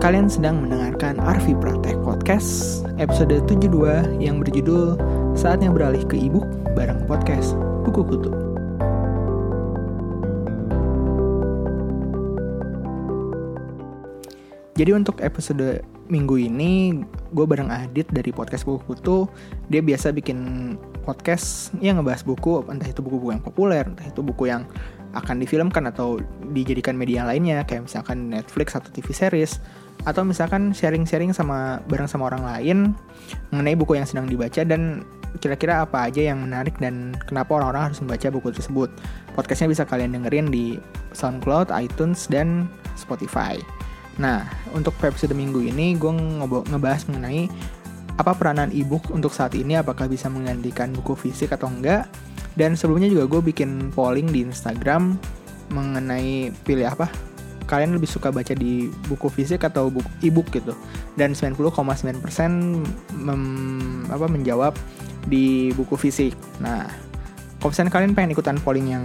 Kalian 0.00 0.32
sedang 0.32 0.64
mendengarkan 0.64 1.20
Arvi 1.20 1.52
Pratek 1.52 2.00
Podcast 2.00 2.80
episode 2.96 3.44
72 3.44 4.16
yang 4.16 4.40
berjudul 4.40 4.96
Saatnya 5.36 5.68
Beralih 5.68 6.08
ke 6.08 6.16
Ibu 6.16 6.40
bareng 6.72 7.04
podcast 7.04 7.52
Buku 7.84 8.08
Kutu. 8.08 8.32
Jadi 14.72 14.90
untuk 14.96 15.20
episode 15.20 15.84
minggu 16.08 16.48
ini 16.48 17.04
gue 17.36 17.44
bareng 17.44 17.68
Adit 17.68 18.08
dari 18.08 18.32
podcast 18.32 18.64
Buku 18.64 18.80
Kutu. 18.96 19.28
Dia 19.68 19.84
biasa 19.84 20.16
bikin 20.16 20.80
podcast 21.04 21.76
yang 21.84 22.00
ngebahas 22.00 22.24
buku, 22.24 22.64
entah 22.72 22.88
itu 22.88 23.04
buku-buku 23.04 23.36
yang 23.36 23.44
populer, 23.44 23.84
entah 23.84 24.08
itu 24.08 24.24
buku 24.24 24.48
yang 24.48 24.64
akan 25.12 25.42
difilmkan 25.42 25.92
atau 25.92 26.22
dijadikan 26.56 26.96
media 26.96 27.26
lainnya 27.28 27.66
kayak 27.68 27.84
misalkan 27.84 28.30
Netflix 28.30 28.78
atau 28.78 28.88
TV 28.94 29.10
series 29.10 29.60
atau 30.08 30.24
misalkan 30.24 30.72
sharing-sharing 30.72 31.36
sama 31.36 31.84
bareng 31.88 32.08
sama 32.08 32.32
orang 32.32 32.44
lain 32.44 32.78
mengenai 33.52 33.76
buku 33.76 34.00
yang 34.00 34.08
sedang 34.08 34.24
dibaca 34.24 34.64
dan 34.64 35.04
kira-kira 35.38 35.86
apa 35.86 36.10
aja 36.10 36.32
yang 36.32 36.42
menarik 36.42 36.74
dan 36.82 37.14
kenapa 37.28 37.60
orang-orang 37.60 37.92
harus 37.92 38.02
membaca 38.02 38.26
buku 38.32 38.48
tersebut. 38.50 38.90
Podcastnya 39.38 39.70
bisa 39.70 39.84
kalian 39.86 40.16
dengerin 40.16 40.50
di 40.50 40.80
SoundCloud, 41.14 41.70
iTunes, 41.70 42.26
dan 42.26 42.66
Spotify. 42.98 43.54
Nah, 44.18 44.42
untuk 44.74 44.96
episode 45.00 45.36
minggu 45.36 45.62
ini 45.62 45.94
gue 45.94 46.12
ngebahas 46.42 47.06
mengenai 47.06 47.46
apa 48.18 48.36
peranan 48.36 48.68
ebook 48.74 49.08
untuk 49.14 49.30
saat 49.30 49.54
ini, 49.54 49.78
apakah 49.78 50.10
bisa 50.10 50.26
menggantikan 50.26 50.90
buku 50.90 51.14
fisik 51.14 51.54
atau 51.54 51.70
enggak. 51.70 52.10
Dan 52.58 52.74
sebelumnya 52.74 53.06
juga 53.06 53.30
gue 53.30 53.54
bikin 53.54 53.94
polling 53.94 54.28
di 54.28 54.42
Instagram 54.42 55.14
mengenai 55.70 56.50
pilih 56.66 56.90
apa 56.90 57.29
kalian 57.70 57.94
lebih 57.94 58.10
suka 58.10 58.34
baca 58.34 58.50
di 58.50 58.90
buku 59.06 59.30
fisik 59.30 59.62
atau 59.62 59.86
buku 59.86 60.10
ebook 60.26 60.50
gitu. 60.50 60.74
Dan 61.14 61.38
90,9% 61.38 62.18
mem, 63.14 63.42
apa 64.10 64.26
menjawab 64.26 64.74
di 65.30 65.70
buku 65.78 65.94
fisik. 65.94 66.34
Nah 66.58 66.90
kalau 67.60 67.76
misalnya 67.76 67.92
kalian 67.92 68.12
pengen 68.16 68.32
ikutan 68.32 68.56
polling 68.64 68.88
yang 68.88 69.04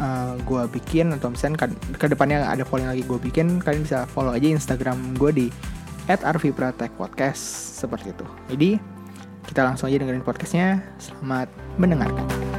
uh, 0.00 0.32
gue 0.48 0.64
bikin 0.72 1.12
atau 1.12 1.28
misalnya 1.30 1.68
ke 2.00 2.06
depannya 2.08 2.48
ada 2.48 2.64
polling 2.64 2.88
lagi 2.88 3.04
gue 3.04 3.20
bikin 3.20 3.60
kalian 3.60 3.84
bisa 3.84 4.08
follow 4.08 4.32
aja 4.32 4.48
instagram 4.48 4.96
gue 5.20 5.30
di 5.30 5.46
at 6.08 6.24
podcast 6.96 7.42
seperti 7.78 8.10
itu. 8.10 8.26
Jadi 8.50 8.70
kita 9.46 9.62
langsung 9.62 9.86
aja 9.92 10.00
dengerin 10.00 10.26
podcastnya. 10.26 10.82
Selamat 10.98 11.46
mendengarkan 11.78 12.49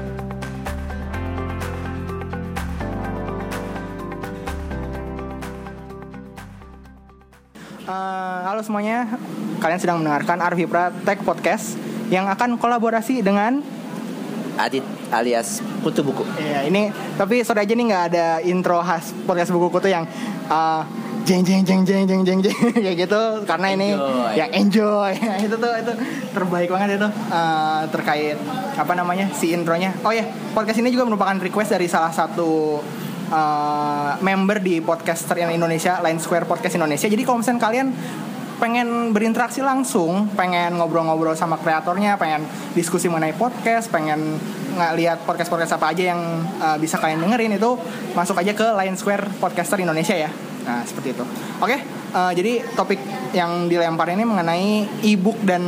Uh, 7.81 8.45
halo 8.45 8.61
semuanya, 8.61 9.09
kalian 9.57 9.81
sedang 9.81 9.97
mendengarkan 9.97 10.37
Arvi 10.37 10.69
Tech 11.01 11.17
Podcast 11.25 11.73
yang 12.13 12.29
akan 12.29 12.61
kolaborasi 12.61 13.25
dengan 13.25 13.57
Adit 14.53 14.85
alias 15.09 15.65
Kutu 15.81 16.05
Buku. 16.05 16.21
Iya, 16.37 16.69
ini 16.69 16.93
tapi 17.17 17.41
sorry 17.41 17.65
aja 17.65 17.73
nih 17.73 17.85
nggak 17.89 18.03
ada 18.13 18.37
intro 18.45 18.85
khas 18.85 19.17
podcast 19.25 19.49
buku 19.49 19.73
kutu 19.73 19.89
yang 19.89 20.05
uh, 20.45 20.85
jeng 21.25 21.41
jeng 21.41 21.65
jeng 21.65 21.81
jeng 21.81 22.05
jeng 22.05 22.21
jeng 22.21 22.39
jeng 22.45 22.57
kayak 22.85 22.97
gitu 23.01 23.21
karena 23.49 23.67
ini 23.73 23.97
enjoy. 23.97 24.31
yang 24.37 24.51
enjoy 24.53 25.11
itu 25.49 25.55
tuh 25.57 25.73
itu 25.81 25.93
terbaik 26.37 26.69
banget 26.69 27.01
itu 27.01 27.09
uh, 27.33 27.81
terkait 27.89 28.37
apa 28.77 28.93
namanya 28.93 29.25
si 29.33 29.57
intronya. 29.57 29.89
Oh 30.05 30.13
ya, 30.13 30.29
podcast 30.53 30.77
ini 30.85 30.93
juga 30.93 31.09
merupakan 31.09 31.33
request 31.41 31.73
dari 31.73 31.89
salah 31.89 32.13
satu 32.13 32.77
uh, 33.31 34.19
member 34.19 34.59
di 34.59 34.83
podcaster 34.83 35.39
yang 35.39 35.49
Indonesia, 35.55 35.97
Line 36.03 36.19
Square 36.19 36.45
Podcast 36.45 36.77
Indonesia. 36.77 37.07
Jadi 37.07 37.23
kalau 37.23 37.39
misalnya 37.41 37.61
kalian 37.63 37.87
pengen 38.61 39.09
berinteraksi 39.09 39.65
langsung, 39.65 40.29
pengen 40.37 40.77
ngobrol-ngobrol 40.77 41.33
sama 41.33 41.57
kreatornya, 41.57 42.21
pengen 42.21 42.45
diskusi 42.77 43.09
mengenai 43.09 43.33
podcast, 43.33 43.89
pengen 43.89 44.37
ngeliat 44.77 45.25
podcast-podcast 45.25 45.81
apa 45.81 45.89
aja 45.89 46.13
yang 46.13 46.21
uh, 46.61 46.77
bisa 46.77 47.01
kalian 47.01 47.25
dengerin 47.25 47.57
itu 47.57 47.73
masuk 48.13 48.37
aja 48.37 48.53
ke 48.53 48.67
Line 48.77 48.95
Square 48.95 49.41
Podcaster 49.41 49.81
Indonesia 49.81 50.13
ya. 50.13 50.29
Nah 50.61 50.85
seperti 50.85 51.17
itu. 51.17 51.25
Oke, 51.57 51.73
okay, 51.73 51.79
uh, 52.13 52.29
eh, 52.29 52.31
jadi 52.37 52.53
topik 52.77 53.01
yang 53.33 53.65
dilempar 53.65 54.13
ini 54.13 54.23
mengenai 54.29 55.01
e-book 55.09 55.41
dan 55.41 55.63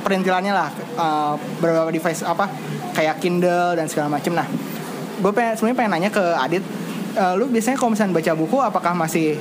perintilannya 0.00 0.52
lah 0.56 0.72
uh, 0.96 1.34
beberapa 1.60 1.92
device 1.92 2.24
apa 2.24 2.48
kayak 2.96 3.20
Kindle 3.20 3.76
dan 3.76 3.86
segala 3.92 4.08
macam. 4.08 4.32
Nah, 4.32 4.48
gue 5.20 5.32
pengen 5.36 5.52
sebenarnya 5.58 5.78
pengen 5.84 5.92
nanya 5.92 6.10
ke 6.10 6.24
Adit 6.38 6.64
uh, 7.18 7.34
lu 7.34 7.50
biasanya 7.50 7.76
kalau 7.76 7.90
misalnya 7.92 8.14
baca 8.14 8.32
buku 8.38 8.56
apakah 8.62 8.92
masih 8.94 9.34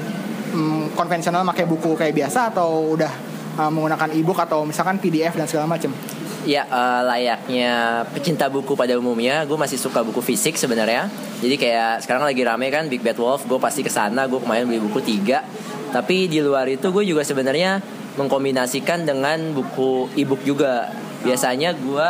um, 0.51 0.89
konvensional 0.97 1.45
pakai 1.45 1.69
buku 1.69 1.93
kayak 1.93 2.17
biasa 2.17 2.49
atau 2.49 2.97
udah 2.97 3.11
uh, 3.61 3.69
menggunakan 3.69 4.09
e-book 4.17 4.41
atau 4.41 4.65
misalkan 4.65 4.97
PDF 4.97 5.37
dan 5.37 5.45
segala 5.45 5.69
macam? 5.69 5.93
Ya 6.47 6.63
uh, 6.71 7.03
layaknya 7.03 8.03
pecinta 8.15 8.47
buku 8.47 8.73
pada 8.73 8.95
umumnya, 8.95 9.43
gue 9.43 9.57
masih 9.59 9.75
suka 9.75 9.99
buku 10.01 10.23
fisik 10.23 10.55
sebenarnya. 10.55 11.11
Jadi 11.43 11.55
kayak 11.59 12.07
sekarang 12.07 12.23
lagi 12.23 12.41
rame 12.41 12.71
kan 12.71 12.87
Big 12.87 13.03
Bad 13.03 13.19
Wolf, 13.19 13.43
gue 13.45 13.59
pasti 13.59 13.83
ke 13.83 13.91
sana. 13.91 14.25
Gue 14.31 14.39
kemarin 14.39 14.63
beli 14.63 14.79
buku 14.79 15.03
tiga. 15.03 15.43
Tapi 15.91 16.31
di 16.31 16.39
luar 16.39 16.67
itu 16.71 16.87
gue 16.87 17.03
juga 17.03 17.27
sebenarnya 17.27 17.83
mengkombinasikan 18.15 19.03
dengan 19.03 19.51
buku 19.51 20.07
e-book 20.15 20.39
juga. 20.47 20.87
Biasanya 21.27 21.75
gue 21.75 22.09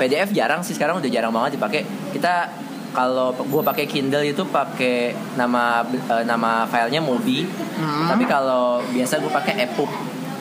PDF 0.00 0.32
jarang 0.32 0.64
sih 0.64 0.72
sekarang 0.72 1.04
udah 1.04 1.10
jarang 1.12 1.32
banget 1.34 1.60
dipakai. 1.60 1.84
Kita 2.16 2.63
kalau 2.94 3.34
gue 3.34 3.62
pakai 3.66 3.84
Kindle 3.90 4.24
itu 4.24 4.46
pakai 4.46 5.12
nama 5.34 5.82
uh, 5.84 6.22
nama 6.22 6.64
filenya 6.70 7.02
Mobi 7.02 7.42
hmm. 7.44 8.06
tapi 8.08 8.24
kalau 8.24 8.80
biasa 8.94 9.18
gue 9.18 9.32
pakai 9.34 9.54
EPUB 9.68 9.90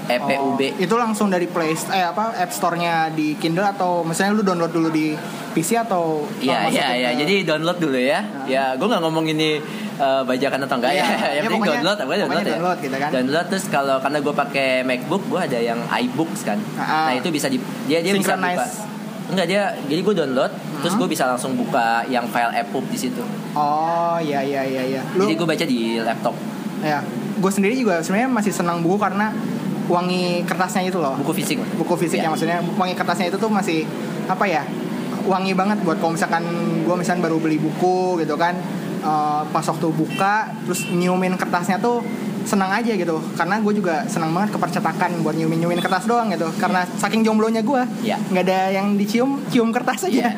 EPUB 0.04 0.60
oh, 0.60 0.84
itu 0.84 0.96
langsung 1.00 1.32
dari 1.32 1.48
Play 1.48 1.74
eh 1.74 2.04
apa 2.04 2.36
App 2.36 2.52
Store-nya 2.52 3.10
di 3.10 3.40
Kindle 3.40 3.66
atau 3.66 4.04
misalnya 4.04 4.36
lu 4.36 4.44
download 4.44 4.72
dulu 4.76 4.90
di 4.92 5.16
PC 5.54 5.80
atau 5.80 6.28
Iya 6.44 6.68
iya 6.70 6.88
iya 6.98 7.10
jadi 7.16 7.48
download 7.48 7.80
dulu 7.80 7.98
ya 7.98 8.20
nah. 8.20 8.46
ya 8.46 8.64
gue 8.76 8.84
nggak 8.84 9.02
ngomong 9.02 9.26
ini 9.32 9.64
uh, 9.98 10.22
bajakan 10.28 10.68
atau 10.68 10.76
enggak 10.82 10.94
ya, 10.98 11.06
ya. 11.08 11.30
yang 11.40 11.44
penting 11.48 11.64
download 11.72 11.98
apa 12.04 12.12
download 12.20 12.44
ya 12.44 12.54
download, 12.60 12.78
gitu 12.84 12.98
kan? 13.00 13.10
download 13.16 13.46
terus 13.48 13.66
kalau 13.72 13.96
karena 14.04 14.18
gue 14.20 14.34
pakai 14.36 14.70
MacBook 14.84 15.24
gue 15.32 15.40
ada 15.40 15.60
yang 15.64 15.80
iBooks 15.88 16.42
kan 16.44 16.60
nah, 16.76 17.08
nah 17.10 17.14
itu 17.16 17.32
bisa 17.32 17.48
di 17.48 17.58
dia 17.88 18.04
dia 18.04 18.12
bisa 18.12 18.36
buka 18.36 18.92
Enggak 19.32 19.48
dia, 19.48 19.72
jadi 19.88 20.02
gue 20.04 20.16
download. 20.20 20.52
Terus 20.84 21.00
gue 21.00 21.08
bisa 21.08 21.24
langsung 21.24 21.56
buka 21.56 22.04
yang 22.12 22.28
file 22.28 22.52
EPUB 22.52 22.84
di 22.92 23.00
situ. 23.00 23.24
Oh 23.56 24.20
iya 24.20 24.44
iya 24.44 24.68
iya 24.68 24.84
iya. 24.84 25.02
Lu, 25.16 25.24
jadi 25.24 25.40
gue 25.40 25.48
baca 25.48 25.66
di 25.66 25.80
laptop. 26.04 26.36
Ya, 26.84 27.00
gue 27.40 27.52
sendiri 27.52 27.80
juga 27.80 28.04
sebenarnya 28.04 28.28
masih 28.28 28.52
senang 28.52 28.84
buku 28.84 29.00
karena 29.00 29.32
wangi 29.88 30.44
kertasnya 30.44 30.84
itu 30.92 31.00
loh. 31.00 31.16
Buku 31.24 31.32
fisik. 31.40 31.64
Buku 31.80 31.96
fisik 31.96 32.20
ya. 32.20 32.28
yang 32.28 32.36
maksudnya 32.36 32.60
wangi 32.76 32.92
kertasnya 33.00 33.32
itu 33.32 33.40
tuh 33.40 33.48
masih 33.48 33.88
apa 34.28 34.44
ya? 34.44 34.68
Wangi 35.24 35.56
banget 35.56 35.80
buat 35.88 36.04
kalau 36.04 36.20
misalkan 36.20 36.44
gue 36.84 36.96
misalkan 37.00 37.24
baru 37.24 37.40
beli 37.40 37.56
buku 37.56 38.20
gitu 38.20 38.36
kan, 38.36 38.60
uh, 39.08 39.48
pas 39.48 39.64
waktu 39.64 39.88
buka, 39.96 40.52
terus 40.68 40.84
nyiumin 40.92 41.40
kertasnya 41.40 41.80
tuh 41.80 42.04
senang 42.46 42.72
aja 42.72 42.94
gitu. 42.94 43.18
Karena 43.36 43.60
gue 43.60 43.74
juga 43.76 44.06
senang 44.08 44.32
banget 44.32 44.56
ke 44.56 44.60
percetakan 44.60 45.24
buat 45.26 45.36
nyumin 45.36 45.66
nyumin 45.66 45.80
kertas 45.82 46.06
doang 46.06 46.32
gitu. 46.32 46.48
Karena 46.60 46.86
yeah. 46.86 47.00
saking 47.00 47.22
jomblonya 47.26 47.62
gue 47.66 47.82
yeah. 48.06 48.20
nggak 48.30 48.46
ada 48.48 48.60
yang 48.76 48.96
dicium 48.96 49.42
cium 49.50 49.70
kertas 49.74 50.08
aja. 50.08 50.32
Yeah. 50.32 50.34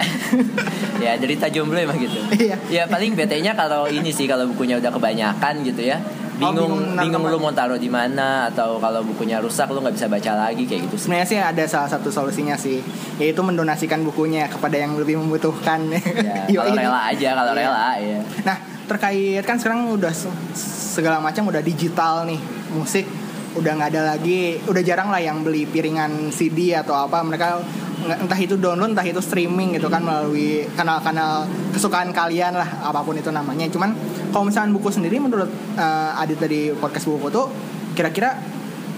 ya 1.03 1.11
derita 1.19 1.51
jomblo 1.51 1.77
emang 1.77 1.99
gitu. 1.99 2.19
Iya. 2.35 2.57
Ya 2.71 2.83
paling 2.85 3.13
bete 3.13 3.39
nya 3.41 3.53
kalau 3.53 3.85
ini 3.89 4.09
sih 4.13 4.25
kalau 4.25 4.47
bukunya 4.49 4.79
udah 4.79 4.91
kebanyakan 4.93 5.65
gitu 5.65 5.83
ya. 5.85 5.99
Bingung 6.35 6.67
oh, 6.67 6.83
bingung, 6.99 7.23
bingung 7.23 7.23
lu 7.31 7.39
mau 7.39 7.55
taruh 7.55 7.79
di 7.79 7.87
mana 7.87 8.51
atau 8.51 8.75
kalau 8.83 8.99
bukunya 9.07 9.39
rusak 9.39 9.71
lu 9.71 9.79
nggak 9.79 9.95
bisa 9.95 10.11
baca 10.11 10.31
lagi 10.35 10.67
kayak 10.67 10.91
gitu 10.91 11.07
sebenarnya 11.07 11.27
sih 11.31 11.39
ada 11.39 11.63
salah 11.63 11.87
satu 11.87 12.11
solusinya 12.11 12.59
sih. 12.59 12.83
Yaitu 13.23 13.39
mendonasikan 13.39 14.03
bukunya 14.03 14.51
kepada 14.51 14.75
yang 14.75 14.99
lebih 14.99 15.19
membutuhkan. 15.19 15.87
Ya, 16.45 16.61
kalau 16.61 16.77
rela 16.77 17.01
aja 17.09 17.29
kalau 17.33 17.53
yeah. 17.57 17.61
rela 17.65 17.89
ya 17.97 18.19
nah 18.45 18.57
terkait 18.85 19.43
kan 19.43 19.57
sekarang 19.59 19.91
udah 19.93 20.13
segala 20.55 21.19
macam 21.19 21.49
udah 21.49 21.61
digital 21.61 22.23
nih 22.29 22.39
musik. 22.73 23.05
Udah 23.55 23.71
nggak 23.71 23.89
ada 23.95 24.15
lagi 24.15 24.59
udah 24.67 24.83
jarang 24.83 25.07
lah 25.07 25.23
yang 25.23 25.39
beli 25.43 25.63
piringan 25.67 26.31
CD 26.31 26.75
atau 26.75 26.95
apa. 26.95 27.23
Mereka 27.23 27.47
entah 28.05 28.39
itu 28.39 28.59
download 28.59 28.93
entah 28.93 29.07
itu 29.07 29.23
streaming 29.23 29.79
gitu 29.79 29.87
kan 29.87 30.03
melalui 30.03 30.67
kanal-kanal 30.75 31.47
kesukaan 31.71 32.11
kalian 32.11 32.53
lah 32.53 32.67
apa 32.83 33.01
pun 33.01 33.15
itu 33.15 33.31
namanya. 33.31 33.65
Cuman 33.71 33.95
kalau 34.29 34.45
misalnya 34.45 34.75
buku 34.75 34.91
sendiri 34.91 35.17
menurut 35.17 35.47
uh, 35.79 36.19
Adit 36.19 36.37
dari 36.37 36.75
podcast 36.75 37.07
buku 37.07 37.31
tuh 37.31 37.47
kira-kira 37.95 38.35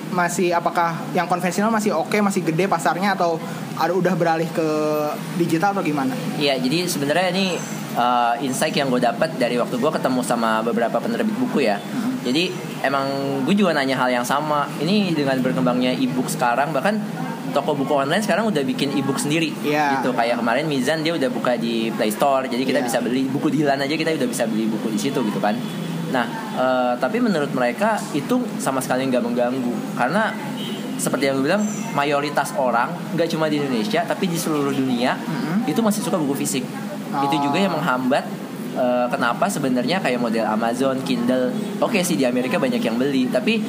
masih 0.10 0.56
apakah 0.56 0.96
yang 1.12 1.28
konvensional 1.28 1.70
masih 1.70 1.94
oke 1.94 2.10
okay, 2.10 2.24
masih 2.24 2.42
gede 2.42 2.66
pasarnya 2.66 3.14
atau 3.14 3.36
ada 3.78 3.94
udah 3.94 4.18
beralih 4.18 4.48
ke 4.50 4.68
digital 5.38 5.78
atau 5.78 5.84
gimana? 5.86 6.16
Iya 6.42 6.58
jadi 6.58 6.90
sebenarnya 6.90 7.30
ini 7.36 7.60
uh, 7.98 8.38
insight 8.40 8.78
yang 8.78 8.88
gue 8.94 9.02
dapat 9.02 9.36
dari 9.36 9.58
waktu 9.58 9.76
gue 9.76 9.92
ketemu 9.92 10.22
sama 10.22 10.62
beberapa 10.62 11.02
penerbit 11.02 11.34
buku 11.36 11.66
ya. 11.66 11.82
Hmm. 11.82 12.22
Jadi 12.22 12.54
emang 12.86 13.06
gue 13.44 13.56
juga 13.58 13.74
nanya 13.74 13.98
hal 13.98 14.14
yang 14.14 14.26
sama. 14.26 14.70
Ini 14.78 15.12
dengan 15.18 15.42
berkembangnya 15.42 15.98
e-book 15.98 16.30
sekarang 16.30 16.72
bahkan 16.72 17.02
toko 17.56 17.74
buku 17.74 17.90
online 17.96 18.22
sekarang 18.22 18.46
udah 18.52 18.62
bikin 18.62 18.94
e-book 18.94 19.18
sendiri 19.18 19.50
yeah. 19.64 19.98
gitu 19.98 20.12
kayak 20.14 20.38
kemarin 20.38 20.68
Mizan 20.68 21.02
dia 21.02 21.16
udah 21.16 21.32
buka 21.32 21.56
di 21.56 21.90
Play 21.96 22.12
Store 22.12 22.44
jadi 22.44 22.60
kita 22.62 22.84
yeah. 22.84 22.86
bisa 22.86 23.00
beli 23.00 23.24
buku 23.26 23.48
Dilan 23.50 23.80
aja 23.80 23.96
kita 23.96 24.14
udah 24.14 24.30
bisa 24.30 24.44
beli 24.46 24.68
buku 24.68 24.92
di 24.92 25.00
situ 25.00 25.24
gitu 25.24 25.40
kan 25.40 25.56
nah 26.12 26.28
Eh, 26.58 26.94
tapi 26.98 27.22
menurut 27.22 27.54
mereka 27.54 28.02
itu 28.18 28.42
sama 28.58 28.82
sekali 28.82 29.06
nggak 29.06 29.22
mengganggu 29.22 29.94
karena 29.94 30.34
seperti 30.98 31.30
yang 31.30 31.38
gue 31.38 31.54
bilang 31.54 31.62
mayoritas 31.94 32.50
orang 32.58 32.90
nggak 33.14 33.30
cuma 33.30 33.46
di 33.46 33.62
Indonesia 33.62 34.02
tapi 34.02 34.26
di 34.26 34.34
seluruh 34.34 34.74
dunia 34.74 35.14
Mhm. 35.14 35.70
itu 35.70 35.78
masih 35.86 36.02
suka 36.02 36.18
buku 36.18 36.34
fisik 36.42 36.66
Oh. 37.08 37.24
itu 37.24 37.36
juga 37.40 37.58
yang 37.58 37.74
menghambat 37.74 38.26
eh, 38.76 39.06
kenapa 39.08 39.48
sebenarnya 39.48 40.04
kayak 40.04 40.20
model 40.20 40.46
Amazon 40.48 41.00
Kindle 41.08 41.56
oke 41.80 42.00
sih 42.04 42.20
di 42.20 42.28
Amerika 42.28 42.60
banyak 42.60 42.82
yang 42.84 43.00
beli 43.00 43.32
tapi 43.32 43.64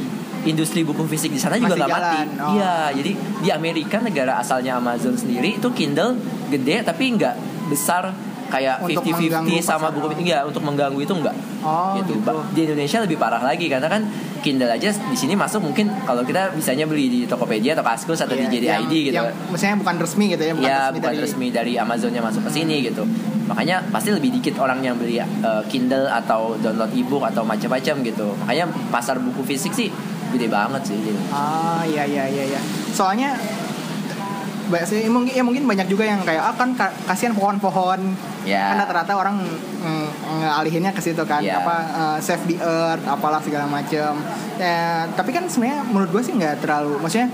industri 0.46 0.86
buku 0.86 1.02
fisik 1.06 1.34
di 1.34 1.40
sana 1.40 1.58
juga 1.58 1.74
nggak 1.74 1.90
mati 1.90 2.18
oh. 2.38 2.54
iya 2.54 2.94
jadi 2.94 3.12
di 3.42 3.48
Amerika 3.50 3.98
negara 3.98 4.38
asalnya 4.38 4.78
Amazon 4.78 5.14
sendiri 5.18 5.58
itu 5.58 5.68
Kindle 5.74 6.14
gede 6.50 6.82
tapi 6.86 7.14
nggak 7.14 7.34
besar 7.68 8.10
kayak 8.48 8.80
Untuk 8.80 9.04
50-50 9.04 9.28
mengganggu 9.28 9.56
sama 9.60 9.88
buku 9.92 10.06
iya 10.24 10.42
untuk 10.48 10.64
mengganggu 10.64 11.00
itu 11.04 11.12
enggak 11.12 11.36
Oh, 11.58 11.98
gitu. 11.98 12.18
Ba- 12.20 12.46
di 12.50 12.64
Indonesia 12.64 12.98
lebih 12.98 13.16
parah 13.16 13.40
lagi 13.40 13.66
karena 13.66 13.86
kan 13.86 14.02
Kindle 14.38 14.70
aja 14.70 14.94
di 14.94 15.18
sini 15.18 15.34
masuk 15.34 15.58
mungkin 15.60 15.90
kalau 16.02 16.22
kita 16.22 16.54
bisanya 16.54 16.86
beli 16.86 17.06
di 17.08 17.20
Tokopedia 17.24 17.74
atau 17.74 17.82
Kaskus 17.82 18.22
atau 18.22 18.32
Iya, 18.32 18.46
di 18.46 18.56
JDID 18.56 18.68
yang- 18.68 18.86
gitu 18.86 19.16
Yang 19.16 19.26
maksudnya 19.50 19.76
bukan 19.76 19.94
resmi 19.98 20.24
gitu 20.28 20.42
ya, 20.42 20.52
bukan 20.54 20.64
ya 20.64 20.76
resmi 20.78 20.94
bukan 20.94 21.02
dari 21.04 21.18
resmi 21.18 21.46
dari 21.50 21.72
Amazonnya 21.74 22.22
masuk 22.22 22.42
ke 22.46 22.50
sini 22.52 22.76
gitu 22.84 23.02
makanya 23.48 23.80
pasti 23.88 24.12
lebih 24.12 24.28
dikit 24.30 24.60
orang 24.60 24.84
yang 24.84 24.94
beli 24.94 25.16
uh, 25.16 25.26
Kindle 25.66 26.04
atau 26.04 26.52
download 26.60 26.92
ebook 26.92 27.24
atau 27.24 27.42
macam-macam 27.42 27.94
gitu 28.04 28.26
makanya 28.38 28.64
pasar 28.92 29.16
buku 29.18 29.40
fisik 29.42 29.72
sih 29.72 29.88
gede 30.28 30.46
banget 30.46 30.84
sih 30.84 31.00
gitu. 31.00 31.16
Ah 31.32 31.80
iya 31.82 32.04
iya 32.04 32.28
iya 32.28 32.44
iya. 32.46 32.60
Soalnya 32.92 33.32
sih 34.84 35.06
mungkin 35.06 35.32
ya 35.32 35.40
mungkin 35.40 35.64
banyak 35.64 35.86
juga 35.86 36.04
yang 36.04 36.20
kayak 36.20 36.42
ah 36.42 36.52
kan 36.52 36.72
ka- 36.72 36.92
kasihan 37.04 37.32
pohon-pohon. 37.32 38.00
Ya. 38.42 38.70
Kan 38.70 38.80
rata-rata 38.80 39.12
orang 39.12 39.40
mm, 39.78 40.06
ngalihinnya 40.38 40.92
ke 40.92 41.00
situ 41.00 41.20
kan 41.22 41.40
Ya. 41.40 41.58
apa 41.58 41.74
eh, 41.86 42.18
save 42.18 42.44
the 42.46 42.56
earth 42.58 43.04
apalah 43.04 43.40
segala 43.40 43.64
macem. 43.64 44.12
Ya, 44.56 45.08
tapi 45.12 45.30
kan 45.30 45.46
sebenarnya 45.46 45.84
menurut 45.84 46.10
gue 46.10 46.22
sih 46.22 46.32
nggak 46.32 46.60
terlalu 46.60 46.98
maksudnya 46.98 47.28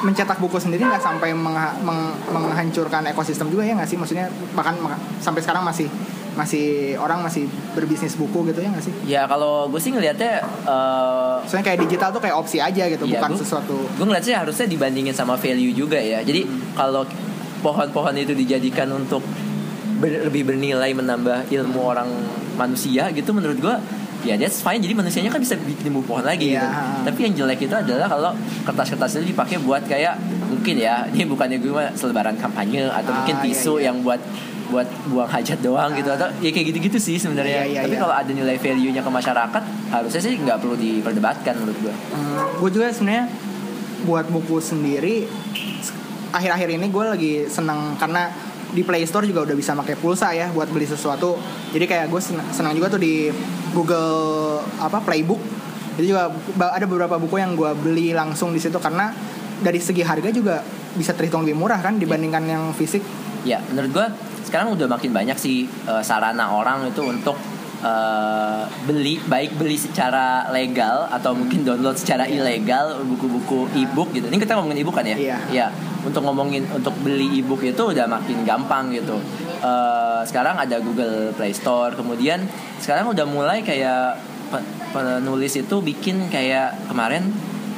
mencetak 0.00 0.38
buku 0.38 0.56
sendiri 0.56 0.82
nggak 0.82 1.02
sampai 1.02 1.30
mengha- 1.32 1.74
meng- 1.80 2.14
menghancurkan 2.28 3.02
ekosistem 3.04 3.50
juga 3.50 3.62
ya 3.62 3.74
nggak 3.74 3.86
sih 3.86 3.98
maksudnya 3.98 4.26
bahkan 4.52 4.78
sampai 5.18 5.42
sekarang 5.42 5.62
masih 5.62 5.90
masih 6.34 6.66
orang 6.96 7.20
masih 7.20 7.44
berbisnis 7.70 8.14
buku 8.14 8.46
gitu 8.46 8.58
ya 8.58 8.68
nggak 8.68 8.82
sih? 8.82 8.94
ya 9.04 9.22
kalau 9.24 9.66
gue 9.66 9.76
sih 9.76 9.90
ngelihatnya 9.90 10.40
uh, 10.64 11.36
Soalnya 11.42 11.66
kayak 11.66 11.80
digital 11.82 12.08
tuh 12.10 12.20
kayak 12.20 12.34
opsi 12.34 12.56
aja 12.56 12.84
gitu, 12.86 13.04
Iya, 13.04 13.18
bukan 13.18 13.30
gua- 13.30 13.38
sesuatu 13.38 13.76
gue 13.86 14.04
ngeliat 14.04 14.22
sih 14.22 14.32
harusnya 14.32 14.64
dibandingin 14.66 15.12
sama 15.12 15.36
value 15.36 15.72
juga 15.72 15.96
ya 15.96 16.20
jadi 16.20 16.44
kalau 16.72 17.04
pohon-pohon 17.60 18.16
itu 18.16 18.32
dijadikan 18.32 18.88
untuk 18.90 19.20
ber- 19.94 20.24
lebih 20.24 20.42
bernilai 20.46 20.90
menambah 20.90 21.46
ilmu 21.48 21.80
orang 21.80 22.08
manusia 22.54 23.08
gitu 23.10 23.30
menurut 23.30 23.58
gue 23.58 23.76
ya 24.22 24.34
that's 24.34 24.58
fine 24.58 24.78
jadi 24.78 24.94
manusianya 24.94 25.28
kan 25.28 25.38
bisa 25.38 25.58
bikin 25.58 25.90
tumbuh 25.90 26.04
pohon 26.06 26.22
lagi 26.22 26.52
Iya. 26.52 26.62
gitu. 26.62 26.68
tapi 27.04 27.18
yang 27.22 27.34
jelek 27.36 27.60
itu 27.60 27.74
adalah 27.74 28.06
kalau 28.06 28.30
kertas-kertas 28.62 29.18
itu 29.18 29.30
dipakai 29.30 29.58
buat 29.58 29.82
kayak 29.82 30.14
mungkin 30.48 30.74
ya 30.76 31.04
ini 31.08 31.24
bukannya 31.24 31.58
gue 31.58 31.68
mah 31.68 31.90
selebaran 31.92 32.36
kampanye 32.36 32.86
atau 32.86 33.10
Ah, 33.10 33.16
mungkin 33.18 33.36
iya, 33.36 33.44
tisu 33.44 33.74
iya. 33.76 33.90
yang 33.90 34.00
buat 34.00 34.20
buat 34.72 34.88
buang 35.12 35.28
hajat 35.28 35.60
doang 35.60 35.92
gitu 35.92 36.08
atau 36.08 36.32
ya 36.40 36.48
kayak 36.48 36.72
gitu-gitu 36.72 36.96
sih 36.96 37.20
sebenarnya. 37.20 37.68
Iya, 37.68 37.68
iya, 37.68 37.80
tapi 37.84 38.00
iya. 38.00 38.02
kalau 38.02 38.14
ada 38.16 38.30
nilai 38.32 38.56
value-nya 38.56 39.02
ke 39.04 39.10
masyarakat 39.12 39.62
harusnya 39.92 40.20
sih 40.24 40.34
nggak 40.40 40.56
perlu 40.64 40.76
diperdebatkan 40.80 41.54
menurut 41.60 41.78
gue 41.84 41.94
gue 42.64 42.70
juga 42.72 42.88
sebenarnya 42.88 43.28
buat 44.08 44.26
buku 44.32 44.56
sendiri 44.58 45.28
akhir-akhir 46.32 46.68
ini 46.80 46.86
gue 46.88 47.04
lagi 47.04 47.32
seneng 47.46 48.00
karena 48.00 48.32
di 48.72 48.80
Play 48.80 49.04
Store 49.04 49.28
juga 49.28 49.44
udah 49.44 49.52
bisa 49.52 49.76
pakai 49.76 50.00
pulsa 50.00 50.32
ya 50.32 50.48
buat 50.48 50.72
beli 50.72 50.88
sesuatu. 50.88 51.36
Jadi 51.76 51.84
kayak 51.84 52.08
gue 52.08 52.20
senang, 52.24 52.48
senang 52.56 52.72
juga 52.72 52.96
tuh 52.96 53.00
di 53.04 53.28
Google 53.76 54.64
apa 54.80 55.04
Playbook. 55.04 55.38
Jadi 56.00 56.08
juga 56.08 56.32
ada 56.56 56.86
beberapa 56.88 57.20
buku 57.20 57.36
yang 57.36 57.52
gue 57.52 57.68
beli 57.76 58.16
langsung 58.16 58.48
di 58.48 58.56
situ 58.56 58.80
karena 58.80 59.12
dari 59.60 59.76
segi 59.76 60.00
harga 60.00 60.32
juga 60.32 60.64
bisa 60.96 61.12
terhitung 61.12 61.44
lebih 61.44 61.56
murah 61.60 61.84
kan 61.84 62.00
dibandingkan 62.00 62.44
yang 62.48 62.64
fisik. 62.72 63.04
Ya, 63.44 63.60
menurut 63.68 63.90
gua 63.92 64.06
sekarang 64.52 64.76
udah 64.76 64.84
makin 64.84 65.16
banyak 65.16 65.32
sih 65.34 65.64
eh, 65.64 66.02
sarana 66.04 66.52
orang 66.52 66.84
itu 66.84 67.00
untuk 67.00 67.40
eh, 67.80 68.62
beli 68.84 69.16
baik 69.18 69.56
beli 69.56 69.80
secara 69.80 70.44
legal 70.52 71.08
atau 71.08 71.32
mungkin 71.32 71.64
download 71.64 71.96
secara 71.96 72.28
ilegal 72.28 73.00
buku-buku 73.02 73.72
e-book 73.72 74.12
gitu. 74.12 74.28
Ini 74.28 74.36
kita 74.36 74.52
ngomongin 74.54 74.84
e-book 74.84 74.92
kan 74.92 75.08
ya? 75.08 75.16
Iya. 75.16 75.36
Ya, 75.48 75.66
untuk 76.04 76.20
ngomongin 76.20 76.68
untuk 76.68 76.92
beli 77.00 77.40
e-book 77.40 77.64
itu 77.64 77.80
udah 77.80 78.04
makin 78.04 78.44
gampang 78.44 78.92
gitu. 78.92 79.16
Eh, 79.64 80.20
sekarang 80.28 80.60
ada 80.60 80.76
Google 80.78 81.32
Play 81.32 81.56
Store, 81.56 81.96
kemudian 81.96 82.44
sekarang 82.76 83.08
udah 83.08 83.24
mulai 83.24 83.64
kayak 83.64 84.20
pe- 84.52 84.68
penulis 84.92 85.56
itu 85.56 85.80
bikin 85.80 86.28
kayak 86.28 86.76
kemarin 86.86 87.32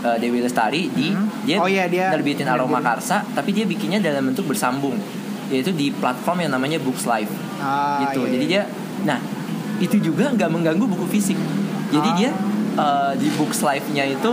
Dewi 0.05 0.45
Lestari 0.45 0.93
di 0.93 1.17
Hmm. 1.17 1.33
dia, 1.49 1.57
Oh 1.57 1.65
iya, 1.65 1.89
dia 1.89 2.13
nerbitin 2.13 2.45
aroma 2.45 2.77
karsa 2.83 3.25
tapi 3.33 3.57
dia 3.57 3.65
bikinnya 3.65 4.05
dalam 4.05 4.29
bentuk 4.29 4.45
bersambung 4.45 5.01
yaitu 5.55 5.71
di 5.71 5.95
platform 5.95 6.43
yang 6.43 6.53
namanya 6.53 6.83
Books 6.83 7.07
Live. 7.07 7.31
Ah, 7.63 8.03
gitu. 8.11 8.27
iya, 8.27 8.31
jadi 8.35 8.45
iya. 8.45 8.53
dia 8.53 8.63
nah 9.05 9.19
itu 9.79 9.97
juga 10.01 10.31
nggak 10.31 10.51
mengganggu 10.51 10.85
buku 10.87 11.07
fisik. 11.09 11.39
Jadi 11.91 12.09
Ah. 12.11 12.17
dia 12.19 12.31
eh, 12.75 13.13
di 13.17 13.29
Books 13.39 13.63
Live-nya 13.63 14.05
itu 14.11 14.31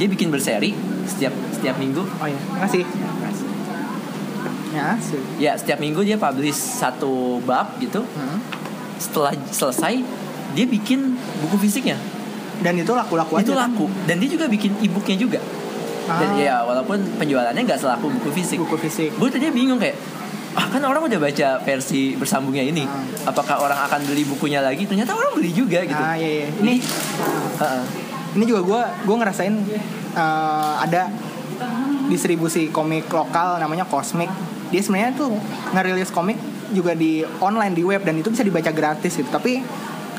dia 0.00 0.08
bikin 0.08 0.32
berseri 0.32 0.72
setiap 1.04 1.32
setiap 1.52 1.76
minggu. 1.76 2.00
Oh 2.00 2.26
iya. 2.26 2.40
Makasih. 2.56 2.84
Ya 4.72 4.96
sih. 4.96 5.20
Ya 5.36 5.52
setiap 5.52 5.78
minggu 5.78 6.00
dia 6.00 6.16
publish 6.16 6.56
satu 6.56 7.38
bab 7.44 7.76
gitu. 7.78 8.00
Hmm. 8.16 8.40
setelah 8.96 9.34
selesai 9.50 9.98
dia 10.54 10.62
bikin 10.62 11.18
buku 11.42 11.58
fisiknya. 11.66 11.98
Dan 12.62 12.78
itu 12.78 12.94
laku-laku 12.94 13.42
itu 13.42 13.50
aja 13.50 13.66
kan? 13.66 13.74
laku. 13.74 13.90
Dan 14.06 14.22
dia 14.22 14.30
juga 14.30 14.46
bikin 14.46 14.78
e-booknya 14.78 15.18
juga. 15.18 15.40
Dan 16.06 16.28
Ah. 16.30 16.38
ya 16.38 16.54
walaupun 16.62 17.02
penjualannya 17.18 17.66
nggak 17.66 17.82
selaku 17.82 18.06
buku 18.14 18.30
fisik. 18.30 18.62
Buku 18.62 18.78
fisik. 18.78 19.10
Gue 19.18 19.26
tadi 19.26 19.50
bingung 19.50 19.82
kayak 19.82 19.98
ah 20.52 20.66
kan 20.68 20.84
orang 20.84 21.08
udah 21.08 21.20
baca 21.20 21.48
versi 21.64 22.12
bersambungnya 22.12 22.60
ini 22.62 22.84
Hmm. 22.84 23.28
apakah 23.30 23.62
orang 23.62 23.78
akan 23.88 24.00
beli 24.04 24.24
bukunya 24.24 24.60
lagi 24.60 24.84
ternyata 24.84 25.16
orang 25.16 25.32
beli 25.32 25.48
juga 25.48 25.80
gitu 25.80 25.96
ah 25.96 26.12
iya, 26.12 26.44
iya. 26.44 26.48
ini 26.60 26.74
Heeh. 27.56 27.84
ini 28.36 28.44
juga 28.44 28.60
gue 28.60 28.82
gue 29.08 29.16
ngerasain 29.16 29.54
eh, 30.12 30.74
ada 30.78 31.08
distribusi 32.08 32.68
komik 32.68 33.08
lokal 33.08 33.56
namanya 33.56 33.88
Cosmic 33.88 34.28
dia 34.68 34.80
sebenarnya 34.80 35.16
tuh 35.16 35.32
ngerilis 35.72 36.10
komik 36.10 36.36
juga 36.72 36.92
di 36.92 37.24
online 37.40 37.72
di 37.72 37.84
web 37.84 38.00
dan 38.00 38.16
itu 38.16 38.32
bisa 38.32 38.40
dibaca 38.40 38.72
gratis 38.72 39.16
gitu 39.16 39.28
tapi 39.28 39.60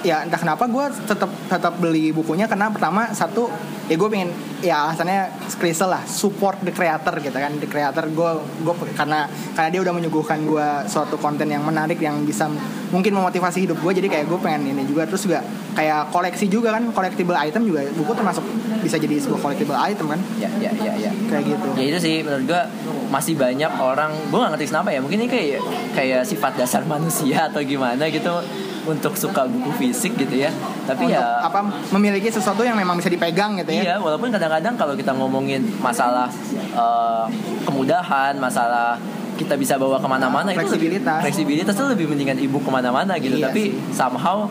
ya 0.02 0.22
entah 0.22 0.38
kenapa 0.38 0.66
gue 0.66 0.86
tetap 1.06 1.32
tetap 1.48 1.74
beli 1.78 2.10
bukunya 2.10 2.46
karena 2.46 2.70
pertama 2.70 3.10
satu 3.14 3.50
ya 3.86 3.96
gue 3.96 4.10
pengen 4.10 4.30
ya 4.64 4.88
alasannya 4.88 5.28
kristal 5.60 5.92
lah 5.92 6.02
support 6.08 6.64
the 6.64 6.72
creator 6.72 7.12
gitu 7.20 7.36
kan 7.36 7.52
the 7.60 7.68
creator 7.68 8.08
gue 8.08 8.32
gue 8.64 8.74
karena 8.96 9.28
karena 9.54 9.70
dia 9.70 9.82
udah 9.84 9.94
menyuguhkan 9.94 10.40
gue 10.48 10.68
suatu 10.88 11.20
konten 11.20 11.52
yang 11.52 11.68
menarik 11.68 12.00
yang 12.00 12.24
bisa 12.24 12.48
mungkin 12.96 13.12
memotivasi 13.12 13.68
hidup 13.68 13.78
gue 13.84 13.92
jadi 14.00 14.08
kayak 14.08 14.26
gue 14.32 14.40
pengen 14.40 14.72
ini 14.72 14.88
juga 14.88 15.04
terus 15.04 15.28
juga 15.28 15.44
kayak 15.76 16.16
koleksi 16.16 16.48
juga 16.48 16.72
kan 16.80 16.96
collectible 16.96 17.36
item 17.36 17.68
juga 17.68 17.84
buku 17.92 18.12
termasuk 18.16 18.46
bisa 18.80 18.96
jadi 19.00 19.16
sebuah 19.20 19.40
collectible 19.40 19.80
item 19.80 20.06
kan? 20.12 20.20
Ya 20.38 20.50
ya 20.60 20.72
ya 20.76 20.94
ya. 21.00 21.12
Kayak 21.32 21.44
gitu. 21.56 21.68
Ya 21.80 21.84
itu 21.88 22.00
sih 22.04 22.16
menurut 22.22 22.46
gue 22.46 22.62
masih 23.10 23.34
banyak 23.40 23.72
orang 23.80 24.12
gue 24.30 24.38
gak 24.38 24.52
ngerti 24.58 24.66
kenapa 24.70 24.90
ya 24.92 25.00
mungkin 25.00 25.20
ini 25.24 25.30
kayak 25.30 25.62
kayak 25.96 26.22
sifat 26.28 26.54
dasar 26.60 26.82
manusia 26.86 27.50
atau 27.50 27.62
gimana 27.62 28.10
gitu 28.12 28.34
untuk 28.86 29.14
suka 29.14 29.46
buku 29.46 29.72
fisik 29.78 30.14
gitu 30.16 30.36
ya 30.38 30.52
tapi 30.84 31.06
untuk 31.06 31.16
ya 31.16 31.40
apa 31.42 31.60
memiliki 31.90 32.28
sesuatu 32.28 32.62
yang 32.62 32.76
memang 32.76 32.96
bisa 32.96 33.08
dipegang 33.08 33.56
gitu 33.58 33.72
ya 33.72 33.84
Iya, 33.86 33.96
walaupun 33.98 34.28
kadang-kadang 34.30 34.74
kalau 34.74 34.94
kita 34.94 35.12
ngomongin 35.12 35.64
masalah 35.78 36.28
eh, 36.54 37.26
kemudahan, 37.64 38.36
masalah 38.36 39.00
kita 39.34 39.56
bisa 39.56 39.76
bawa 39.76 39.98
ke 39.98 40.06
mana-mana 40.06 40.50
itu 40.50 40.62
lebih- 40.70 40.70
Fleksibilitas. 41.00 41.20
fleksibilitas 41.22 41.74
itu 41.74 41.86
lebih 41.90 42.06
mendingan 42.08 42.38
ibu 42.38 42.58
ke 42.58 42.70
mana-mana 42.70 43.18
gitu. 43.18 43.34
Iya 43.36 43.50
Tapi 43.50 43.64
sih. 43.66 43.92
somehow 43.92 44.46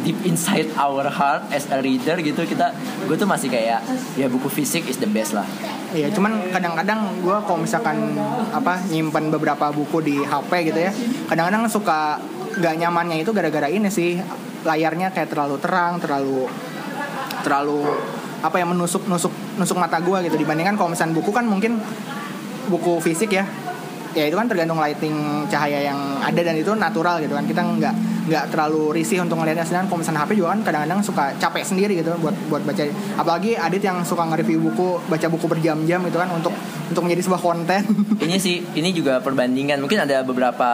deep 0.00 0.20
inside 0.22 0.68
our 0.76 1.06
heart 1.06 1.48
as 1.48 1.64
a 1.70 1.78
reader 1.78 2.18
gitu 2.18 2.44
kita, 2.44 2.74
gue 3.00 3.14
tuh 3.14 3.24
masih 3.24 3.48
kayak 3.48 3.80
ya 4.14 4.26
buku 4.26 4.48
fisik 4.48 4.84
is 4.84 4.98
the 4.98 5.06
best 5.06 5.32
lah. 5.32 5.46
Iya, 5.90 6.10
cuman 6.10 6.50
kadang-kadang 6.50 7.22
gue 7.22 7.36
kalau 7.40 7.58
misalkan 7.58 8.12
apa 8.50 8.82
nyimpan 8.86 9.30
beberapa 9.30 9.70
buku 9.70 10.02
di 10.02 10.16
HP 10.18 10.50
gitu 10.66 10.80
ya, 10.82 10.90
kadang-kadang 11.24 11.64
suka 11.66 12.18
gak 12.60 12.74
nyamannya 12.78 13.22
itu 13.22 13.30
gara-gara 13.34 13.66
ini 13.70 13.88
sih. 13.90 14.18
Layarnya 14.64 15.12
kayak 15.12 15.28
terlalu 15.28 15.60
terang, 15.60 16.00
terlalu 16.00 16.48
terlalu 17.44 17.84
apa 18.44 18.56
ya 18.60 18.64
menusuk 18.68 19.08
nusuk 19.08 19.32
nusuk 19.60 19.76
mata 19.76 20.00
gue 20.00 20.28
gitu. 20.28 20.36
Dibandingkan 20.40 20.78
kalau 20.80 20.92
misalkan 20.92 21.12
buku 21.12 21.30
kan 21.32 21.44
mungkin 21.44 21.80
buku 22.72 23.00
fisik 23.04 23.34
ya. 23.34 23.44
Ya 24.14 24.30
itu 24.30 24.38
kan 24.38 24.46
tergantung 24.46 24.78
lighting 24.78 25.44
cahaya 25.50 25.90
yang 25.90 25.98
ada 26.22 26.40
dan 26.40 26.54
itu 26.54 26.70
natural 26.72 27.18
gitu 27.20 27.34
kan. 27.34 27.44
Kita 27.44 27.60
nggak 27.60 27.94
nggak 28.24 28.44
terlalu 28.52 28.96
risih 28.96 29.20
untuk 29.20 29.36
ngelihatnya 29.36 29.68
sedangkan 29.68 29.92
kalau 29.92 30.00
misalkan 30.00 30.20
HP 30.24 30.30
juga 30.40 30.48
kan 30.56 30.60
kadang-kadang 30.64 31.00
suka 31.04 31.24
capek 31.36 31.64
sendiri 31.64 31.92
gitu 32.00 32.16
buat 32.20 32.32
buat 32.48 32.62
baca 32.64 32.82
apalagi 33.20 33.52
Adit 33.60 33.84
yang 33.84 34.00
suka 34.00 34.24
nge-review 34.24 34.64
buku 34.72 34.96
baca 35.12 35.26
buku 35.28 35.44
berjam-jam 35.44 36.00
gitu 36.08 36.16
kan 36.16 36.28
untuk 36.32 36.56
untuk 36.88 37.02
menjadi 37.04 37.22
sebuah 37.28 37.42
konten 37.44 37.84
ini 38.24 38.36
sih 38.40 38.64
ini 38.74 38.96
juga 38.96 39.20
perbandingan 39.20 39.76
mungkin 39.84 40.08
ada 40.08 40.24
beberapa 40.24 40.70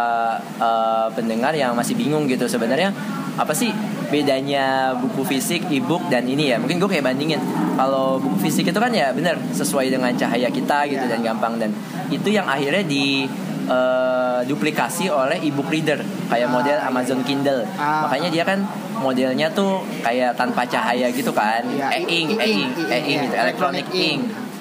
eh, 0.63 1.09
pendengar 1.19 1.53
yang 1.59 1.75
masih 1.75 1.99
bingung 1.99 2.31
gitu 2.31 2.47
sebenarnya 2.47 2.95
apa 3.35 3.55
sih 3.55 3.73
bedanya 4.11 4.93
buku 4.99 5.23
fisik, 5.23 5.71
e-book 5.71 6.03
dan 6.11 6.27
ini 6.27 6.51
ya. 6.51 6.59
Mungkin 6.59 6.83
gue 6.83 6.91
kayak 6.91 7.07
bandingin. 7.07 7.39
Kalau 7.79 8.19
buku 8.19 8.51
fisik 8.51 8.69
itu 8.69 8.77
kan 8.77 8.91
ya 8.91 9.15
bener 9.15 9.39
sesuai 9.55 9.87
dengan 9.89 10.11
cahaya 10.19 10.51
kita 10.51 10.91
gitu 10.91 11.05
Iya. 11.07 11.17
dan 11.17 11.21
gampang 11.23 11.55
dan 11.57 11.71
itu 12.11 12.29
yang 12.29 12.45
akhirnya 12.45 12.83
di 12.85 13.31
eh, 13.71 14.41
duplikasi 14.45 15.07
oleh 15.07 15.39
e-book 15.41 15.69
reader 15.69 16.01
kayak 16.27 16.45
Ah, 16.45 16.53
model 16.53 16.77
iya, 16.77 16.89
Amazon 16.89 17.21
Kindle. 17.23 17.63
Ah. 17.75 18.05
Makanya 18.05 18.29
dia 18.29 18.43
kan 18.43 18.59
modelnya 18.97 19.47
tuh 19.51 19.71
kayak 20.01 20.35
tanpa 20.35 20.67
cahaya 20.67 21.07
gitu 21.09 21.31
kan. 21.31 21.63
Iya, 21.65 21.89
E-ink, 21.97 22.35
e-ink, 22.35 22.37
e-ink, 22.37 22.71
e-ink, 22.77 22.91
e-ink 22.91 23.07
iya, 23.09 23.21
gitu, 23.25 23.35
electronic 23.37 23.87
ink. 23.91 24.21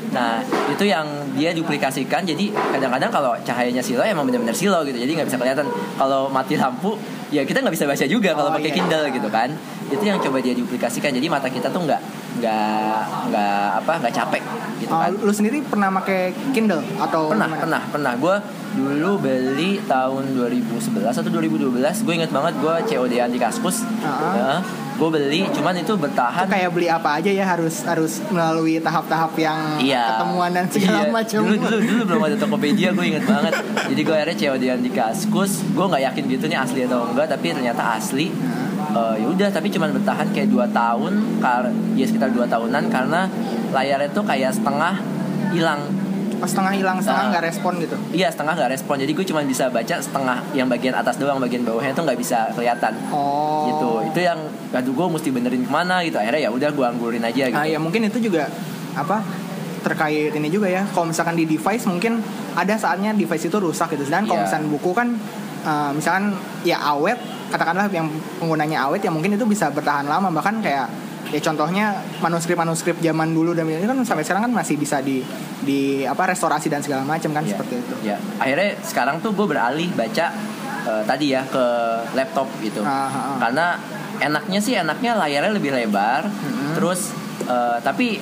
Nah 0.09 0.41
itu 0.67 0.83
yang 0.83 1.05
dia 1.33 1.53
duplikasikan 1.53 2.25
jadi 2.25 2.49
kadang-kadang 2.73 3.09
kalau 3.09 3.37
cahayanya 3.39 3.77
silo 3.79 4.01
emang 4.01 4.25
benar-benar 4.25 4.53
silo 4.53 4.81
gitu 4.81 4.97
jadi 4.97 5.11
nggak 5.11 5.27
bisa 5.29 5.37
kelihatan 5.37 5.69
kalau 5.95 6.25
mati 6.27 6.57
lampu 6.57 6.97
ya 7.29 7.45
kita 7.45 7.61
nggak 7.61 7.75
bisa 7.77 7.85
baca 7.85 8.05
juga 8.07 8.33
kalau 8.33 8.49
Oh, 8.49 8.55
pakai 8.57 8.73
iya. 8.73 8.77
Kindle 8.79 9.05
gitu 9.11 9.29
kan 9.29 9.53
itu 9.85 10.01
yang 10.01 10.17
coba 10.17 10.37
dia 10.39 10.53
duplikasikan 10.53 11.13
jadi 11.13 11.29
mata 11.29 11.45
kita 11.45 11.69
tuh 11.69 11.85
nggak 11.85 12.01
nggak 12.41 12.99
nggak 13.29 13.65
apa 13.75 13.93
nggak 13.99 14.13
capek 14.15 14.41
gitu 14.79 14.89
Oh, 14.89 14.97
kan 14.97 15.13
lu 15.13 15.29
sendiri 15.29 15.61
pernah 15.61 15.93
pakai 15.93 16.33
Kindle 16.49 16.81
atau 16.97 17.29
pernah 17.29 17.45
gimana? 17.45 17.61
pernah 17.61 17.81
pernah 17.87 18.13
gue 18.15 18.35
dulu 18.69 19.17
beli 19.19 19.81
tahun 19.83 20.23
2011 20.31 21.09
atau 21.09 21.25
2012 21.27 21.73
gue 21.99 22.13
inget 22.13 22.29
banget 22.29 22.53
gue 22.55 22.75
COD-an 22.87 23.29
di 23.29 23.39
Kaskus 23.39 23.81
Ah. 23.99 24.61
gue 24.95 25.09
beli 25.09 25.47
cuman 25.49 25.73
itu 25.73 25.89
Itu 25.89 25.97
bertahan 25.97 26.45
kayak 26.45 26.69
beli 26.69 26.85
apa 26.85 27.17
aja 27.17 27.31
ya 27.31 27.41
harus 27.43 27.81
harus 27.81 28.21
melalui 28.29 28.77
tahap-tahap 28.77 29.33
yang 29.35 29.57
Iya. 29.79 30.21
ketemuan 30.21 30.51
dan 30.51 30.69
segala 30.69 31.01
Iya. 31.01 31.09
macam. 31.09 31.39
Dulu 31.41 31.55
dulu 31.57 31.77
dulu 31.81 32.01
belum 32.05 32.21
ada 32.21 32.35
Tokopedia, 32.37 32.89
gue 32.93 33.05
inget 33.07 33.25
banget. 33.25 33.53
Jadi 33.89 34.01
gue 34.03 34.13
akhirnya 34.13 34.37
COD-an 34.37 34.79
di 34.79 34.91
Kaskus. 34.91 35.51
Gue 35.71 35.85
nggak 35.87 36.03
yakin 36.05 36.23
gitu 36.29 36.45
nih 36.45 36.59
asli 36.59 36.79
atau 36.85 37.09
enggak, 37.09 37.25
tapi 37.27 37.45
ternyata 37.49 37.97
asli. 37.97 38.29
Nah. 38.29 38.69
Eh, 38.89 39.15
ya 39.23 39.27
udah, 39.29 39.49
tapi 39.49 39.67
cuman 39.69 39.89
bertahan 39.93 40.29
kayak 40.29 40.49
2 40.49 40.69
tahun, 40.69 41.13
kar 41.39 41.63
ya 41.95 42.05
sekitar 42.05 42.29
2 42.29 42.45
tahunan 42.45 42.83
karena 42.87 43.25
layarnya 43.71 44.09
tuh 44.11 44.21
kayak 44.21 44.53
setengah 44.53 44.93
hilang. 45.49 45.81
Pas 46.39 46.47
setengah 46.47 46.71
hilang, 46.71 46.97
setengah 46.97 47.23
Ah. 47.23 47.31
nggak 47.31 47.43
respon 47.45 47.73
gitu. 47.77 47.95
Iya 48.09 48.31
setengah 48.31 48.53
nggak 48.55 48.71
respon. 48.71 48.95
Jadi 48.97 49.11
gue 49.11 49.25
cuma 49.27 49.41
bisa 49.43 49.67
baca 49.67 49.95
setengah 49.99 50.37
yang 50.51 50.65
bagian 50.65 50.95
atas 50.95 51.15
doang, 51.15 51.37
bagian 51.37 51.61
bawahnya 51.61 51.91
tuh 51.91 52.03
nggak 52.03 52.15
bisa 52.15 52.47
kelihatan. 52.51 52.93
Oh. 53.11 53.67
Gitu. 53.67 53.89
Itu 54.09 54.19
yang 54.23 54.39
aduh 54.71 54.93
gue 54.93 55.07
mesti 55.11 55.29
benerin 55.29 55.61
ke 55.61 55.69
mana 55.69 55.99
gitu. 56.01 56.15
Akhirnya 56.15 56.47
ya 56.47 56.51
udah 56.51 56.69
gue 56.69 56.85
anggurin 56.85 57.21
aja 57.21 57.43
gitu. 57.45 57.55
Nah, 57.55 57.67
ya 57.67 57.77
mungkin 57.77 58.07
itu 58.07 58.17
juga 58.19 58.47
apa 58.95 59.19
terkait 59.79 60.31
ini 60.31 60.47
juga 60.47 60.67
ya. 60.67 60.83
Kalau 60.89 61.07
misalkan 61.07 61.35
di 61.35 61.45
device 61.45 61.83
mungkin 61.85 62.19
ada 62.53 62.75
saatnya 62.75 63.11
device 63.11 63.47
itu 63.47 63.57
rusak 63.57 63.91
gitu. 63.93 64.03
Sedangkan 64.03 64.27
kalau 64.27 64.39
Iya. 64.39 64.45
misalkan 64.47 64.67
buku 64.69 64.91
kan 64.91 65.07
eh, 65.59 65.91
misalkan 65.91 66.39
ya 66.63 66.79
awet, 66.79 67.19
katakanlah 67.51 67.91
yang 67.91 68.07
penggunanya 68.39 68.87
awet 68.87 69.03
ya 69.03 69.11
mungkin 69.11 69.35
itu 69.35 69.43
bisa 69.43 69.67
bertahan 69.67 70.07
lama 70.07 70.31
bahkan 70.31 70.55
kayak 70.59 70.87
ya 71.29 71.39
contohnya 71.45 71.85
manuskrip-manuskrip 72.25 72.97
zaman 72.99 73.33
dulu 73.33 73.53
dan 73.53 73.69
ini 73.69 73.85
kan 73.85 74.01
sampai 74.01 74.25
sekarang 74.25 74.49
kan 74.49 74.53
masih 74.53 74.75
bisa 74.81 74.97
di 75.01 75.21
di 75.61 76.01
apa 76.01 76.33
restorasi 76.33 76.67
dan 76.73 76.81
segala 76.81 77.05
macam 77.05 77.29
kan 77.29 77.43
Iya. 77.45 77.51
seperti 77.53 77.73
itu. 77.77 77.95
Ya, 78.01 78.17
akhirnya 78.41 78.69
sekarang 78.81 79.21
tuh 79.21 79.37
gue 79.37 79.45
beralih 79.45 79.89
baca 79.93 80.25
eh, 80.89 81.03
tadi 81.05 81.35
ya 81.35 81.45
ke 81.45 81.65
laptop 82.17 82.49
gitu. 82.65 82.81
Ah, 82.81 83.05
ah, 83.05 83.13
ah. 83.13 83.37
Karena 83.37 83.67
enaknya 84.19 84.59
sih 84.59 84.73
enaknya 84.73 85.15
layarnya 85.15 85.53
lebih 85.53 85.71
lebar. 85.71 86.25
Mm-mm. 86.25 86.73
Terus 86.81 87.13
eh, 87.45 87.77
tapi 87.85 88.17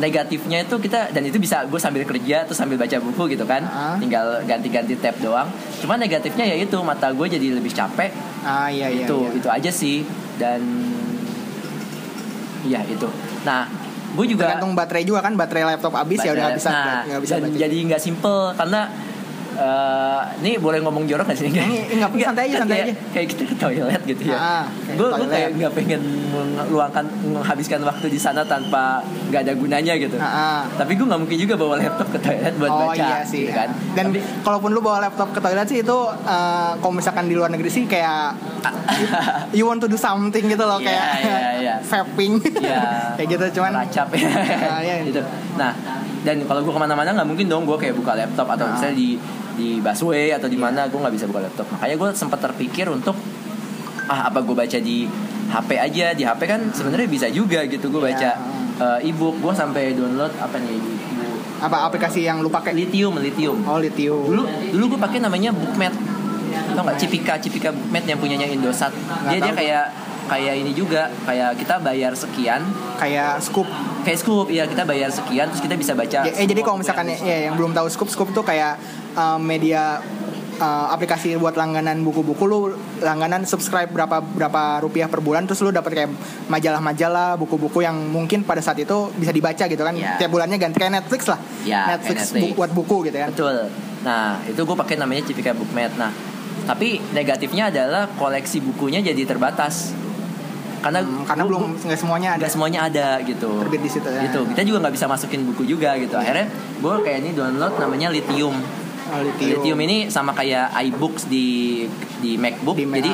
negatifnya 0.00 0.64
itu 0.64 0.80
kita 0.80 1.12
dan 1.12 1.20
itu 1.28 1.36
bisa 1.36 1.68
gue 1.68 1.76
sambil 1.76 2.08
kerja 2.08 2.48
terus 2.48 2.56
sambil 2.56 2.76
baca 2.76 2.96
buku 3.00 3.32
gitu 3.32 3.48
kan. 3.48 3.64
Ah. 3.64 3.96
Tinggal 3.96 4.44
ganti-ganti 4.44 4.96
tab 5.00 5.16
doang. 5.24 5.48
Cuma 5.80 5.96
negatifnya 5.96 6.44
ya 6.44 6.56
itu 6.60 6.76
mata 6.84 7.08
gue 7.16 7.26
jadi 7.32 7.56
lebih 7.56 7.72
capek. 7.72 8.12
Ah 8.44 8.68
iya 8.68 8.92
iya. 8.92 9.08
itu 9.08 9.16
iya. 9.16 9.36
itu 9.40 9.48
aja 9.48 9.70
sih 9.72 10.04
dan 10.36 10.60
Iya 12.62 12.80
itu. 12.86 13.08
Nah, 13.42 13.66
gue 14.12 14.26
juga 14.28 14.44
Tergantung 14.52 14.72
baterai 14.76 15.04
juga 15.08 15.20
kan 15.24 15.32
baterai 15.34 15.64
laptop 15.74 15.92
habis 15.96 16.20
ya 16.20 16.36
udah 16.36 16.44
nggak 16.52 16.58
bisa 16.60 16.70
nah, 16.70 17.00
nggak 17.08 17.22
bisa 17.24 17.34
dan 17.40 17.50
jadi 17.56 17.76
nggak 17.88 18.02
simple 18.02 18.52
karena 18.52 18.80
eh, 19.54 20.20
ini 20.38 20.56
boleh 20.56 20.78
ngomong 20.78 21.04
jorok 21.04 21.26
gak 21.26 21.36
sih? 21.36 21.46
Ini- 21.46 21.94
nggak, 21.94 22.10
santai 22.22 22.44
aja, 22.46 22.56
santai 22.58 22.76
kayak, 22.76 22.86
aja. 22.86 22.94
Kayak 23.10 23.26
kita 23.28 23.42
ke 23.44 23.56
toilet 23.56 24.02
gitu 24.04 24.22
ya. 24.26 24.36
Ah, 24.36 24.64
gue 24.88 25.08
toilet. 25.08 25.28
kayak 25.28 25.50
nggak 25.54 25.72
pengen 25.72 26.00
meluangkan 26.30 27.04
menghabiskan 27.26 27.80
waktu 27.82 28.06
di 28.08 28.16
sana 28.16 28.42
tanpa 28.42 29.00
nggak 29.26 29.40
ada 29.42 29.52
gunanya 29.52 29.94
gitu. 29.96 30.16
Ah, 30.16 30.26
ah. 30.26 30.60
Tapi 30.72 30.92
gue 30.94 31.04
nggak 31.04 31.20
mungkin 31.20 31.38
juga 31.38 31.54
bawa 31.54 31.74
laptop 31.76 32.08
ke 32.08 32.18
toilet 32.18 32.54
buat 32.56 32.70
oh 32.70 32.78
baca, 32.86 32.96
iya 32.96 33.18
sih. 33.22 33.44
gitu 33.44 33.52
kan. 33.52 33.68
Dan 33.92 34.04
Tapi- 34.10 34.24
kalaupun 34.42 34.70
lu 34.70 34.80
bawa 34.80 34.98
laptop 35.00 35.30
ke 35.30 35.40
toilet 35.40 35.66
sih 35.66 35.80
itu 35.80 35.98
eh, 36.22 36.70
kalau 36.74 36.92
misalkan 36.92 37.24
di 37.24 37.34
luar 37.34 37.48
negeri 37.48 37.68
sih 37.68 37.84
kayak 37.84 38.36
you 39.52 39.66
want 39.68 39.78
to 39.78 39.86
do 39.86 39.96
something 39.96 40.44
gitu 40.44 40.62
loh 40.62 40.78
Iya, 40.78 40.86
kayak 40.88 41.06
iya, 41.18 41.38
iya. 41.58 41.74
vaping. 41.82 42.32
Iya. 42.40 42.80
kayak 43.16 43.28
gitu 43.30 43.44
cuman 43.56 43.70
Racap 43.76 44.08
ya. 44.12 44.28
Ah, 44.62 44.80
iya. 44.80 44.96
gitu. 45.02 45.20
Nah, 45.52 45.72
dan 46.22 46.36
kalau 46.42 46.60
gue 46.60 46.70
ke 46.70 46.80
mana-mana 46.80 47.10
nggak 47.12 47.26
mungkin 47.26 47.46
dong 47.46 47.62
gue 47.62 47.76
kayak 47.76 47.92
buka 47.92 48.14
laptop 48.14 48.46
atau 48.48 48.64
Ah. 48.64 48.72
misalnya 48.72 48.96
di 48.96 49.08
di 49.54 49.78
busway 49.78 50.30
atau 50.30 50.46
di 50.46 50.56
mana 50.56 50.84
gue 50.84 50.96
nggak 50.96 51.12
bisa 51.12 51.24
buka 51.24 51.40
laptop. 51.42 51.66
Makanya 51.70 51.94
gue 51.94 52.08
sempat 52.12 52.38
terpikir 52.40 52.86
untuk 52.86 53.14
ah 54.04 54.26
apa 54.26 54.38
gue 54.38 54.52
baca 54.52 54.78
di 54.78 55.06
HP 55.48 55.70
aja 55.74 56.06
di 56.10 56.22
HP 56.22 56.40
kan 56.42 56.60
sebenarnya 56.70 57.06
bisa 57.06 57.26
juga 57.28 57.62
gitu 57.64 57.86
gue 57.88 58.02
baca 58.02 58.30
Iya. 58.32 58.98
eh, 58.98 59.08
ebook 59.08 59.38
gue 59.38 59.52
sampai 59.52 59.92
download 59.92 60.32
apa 60.34 60.56
nih 60.56 60.74
buku 60.74 61.28
apa 61.60 61.86
aplikasi 61.86 62.20
yang 62.20 62.40
lu 62.40 62.48
pakai? 62.48 62.74
lithium 62.74 63.14
lithium 63.16 63.62
Oh, 63.62 63.78
lithium. 63.78 64.26
dulu 64.26 64.42
dulu 64.68 64.84
gue 64.88 65.00
pakai 65.00 65.18
namanya 65.18 65.50
bookmat 65.50 65.94
tau 66.72 66.82
nggak 66.82 66.98
Cipika 66.98 67.38
Cipika 67.38 67.70
bookmat 67.70 68.02
yang 68.04 68.18
punyanya 68.18 68.44
Indosat 68.44 68.90
dia 69.24 69.38
dia 69.38 69.46
tahu. 69.46 69.56
kayak 69.56 69.84
kayak 70.24 70.54
ini 70.56 70.72
juga 70.72 71.06
kayak 71.22 71.54
kita 71.56 71.74
bayar 71.78 72.12
sekian 72.12 72.62
kayak 72.96 73.38
scoop. 73.38 73.68
kayak 74.02 74.18
scoop 74.18 74.48
ya 74.48 74.64
kita 74.64 74.82
bayar 74.82 75.08
sekian 75.08 75.46
terus 75.46 75.60
kita 75.60 75.74
bisa 75.74 75.92
baca 75.92 76.24
Ya, 76.24 76.32
eh 76.32 76.44
jadi 76.44 76.60
kalau 76.60 76.78
misalkan 76.78 77.06
yang- 77.06 77.22
ya 77.22 77.38
yang 77.46 77.54
belum 77.54 77.70
tahu 77.70 77.86
scoop 77.86 78.08
scoop 78.08 78.28
tuh 78.32 78.42
kayak 78.42 78.80
eh, 79.12 79.38
media 79.38 80.00
eh, 80.54 80.86
aplikasi 80.88 81.34
buat 81.36 81.52
langganan 81.52 82.00
buku-buku 82.00 82.44
lu 82.44 82.60
langganan 82.98 83.42
subscribe 83.42 83.88
berapa 83.88 84.20
berapa 84.20 84.62
rupiah 84.80 85.06
per 85.06 85.18
bulan 85.18 85.42
terus 85.42 85.60
lu 85.60 85.70
dapat 85.70 85.90
kayak 85.94 86.10
majalah-majalah 86.46 87.34
buku-buku 87.34 87.80
yang 87.80 87.96
mungkin 88.06 88.42
pada 88.42 88.60
saat 88.60 88.78
itu 88.78 89.10
bisa 89.12 89.30
dibaca 89.30 89.64
gitu 89.64 89.80
kan. 89.80 89.92
Ya. 89.92 90.14
tiap 90.16 90.30
bulannya 90.30 90.56
ganti 90.56 90.78
kayak 90.78 90.94
Netflix 90.94 91.26
lah. 91.26 91.38
Ya, 91.62 91.88
Netflix, 91.90 92.30
Netflix. 92.30 92.42
bu- 92.44 92.56
buat 92.56 92.70
buku 92.70 92.96
gitu 93.06 93.16
kan. 93.16 93.28
Betul. 93.30 93.56
Nah 94.02 94.22
itu 94.44 94.58
gue 94.58 94.76
pakai 94.76 94.94
namanya 94.96 95.22
Cipika 95.22 95.52
bookmat 95.52 95.94
nah 95.94 96.12
tapi 96.62 97.02
negatifnya 97.10 97.68
adalah 97.68 98.06
koleksi 98.12 98.62
bukunya 98.62 99.00
jadi 99.00 99.26
terbatas. 99.26 99.90
Karena 100.78 100.98
Hmm, 100.98 101.22
karena 101.22 101.42
belum 101.42 101.78
nggak 101.80 101.94
semuanya 101.96 102.28
ada. 102.34 102.46
semuanya 102.46 102.80
ada 102.86 103.06
gitu. 103.22 103.62
Terbit 103.62 103.82
di 103.82 103.90
situ, 103.90 104.06
ya. 104.06 104.22
gitu. 104.26 104.42
Kita 104.46 104.62
juga 104.62 104.78
nggak 104.82 104.94
bisa 104.94 105.06
masukin 105.06 105.42
buku 105.44 105.62
juga 105.64 105.94
gitu. 105.94 106.14
Akhirnya 106.14 106.46
gue 106.78 106.94
kayak 107.00 107.18
ini 107.18 107.30
download 107.32 107.74
namanya 107.78 108.10
lithium 108.10 108.54
Oh, 109.12 109.20
lithium. 109.20 109.48
lithium 109.60 109.78
ini 109.84 109.96
sama 110.08 110.32
kayak 110.32 110.72
iBooks 110.88 111.28
di 111.28 111.84
di 112.18 112.40
MacBook 112.40 112.80
Di 112.80 112.88
jadi 112.88 113.12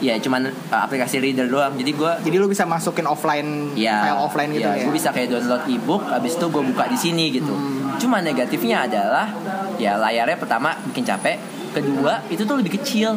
ya 0.00 0.16
cuman 0.16 0.48
uh, 0.48 0.80
aplikasi 0.80 1.20
reader 1.20 1.44
doang 1.44 1.76
jadi 1.76 1.92
gue 1.92 2.12
jadi 2.24 2.36
lu 2.40 2.48
bisa 2.48 2.64
masukin 2.64 3.04
offline 3.04 3.76
ya 3.76 4.00
file 4.08 4.20
offline 4.24 4.50
gitu 4.52 4.64
ya, 4.64 4.80
gue 4.80 4.94
bisa 4.96 5.12
kayak 5.12 5.28
download 5.28 5.64
ebook 5.68 6.08
abis 6.08 6.40
itu 6.40 6.46
gue 6.48 6.62
buka 6.72 6.84
di 6.88 6.96
sini 6.96 7.24
gitu 7.30 7.52
Hmm. 7.52 8.00
cuma 8.00 8.24
negatifnya 8.24 8.88
adalah 8.88 9.28
ya 9.76 10.00
layarnya 10.00 10.40
pertama 10.40 10.72
bikin 10.88 11.04
capek 11.04 11.36
kedua 11.70 12.24
itu 12.32 12.42
tuh 12.42 12.56
lebih 12.56 12.80
kecil 12.80 13.12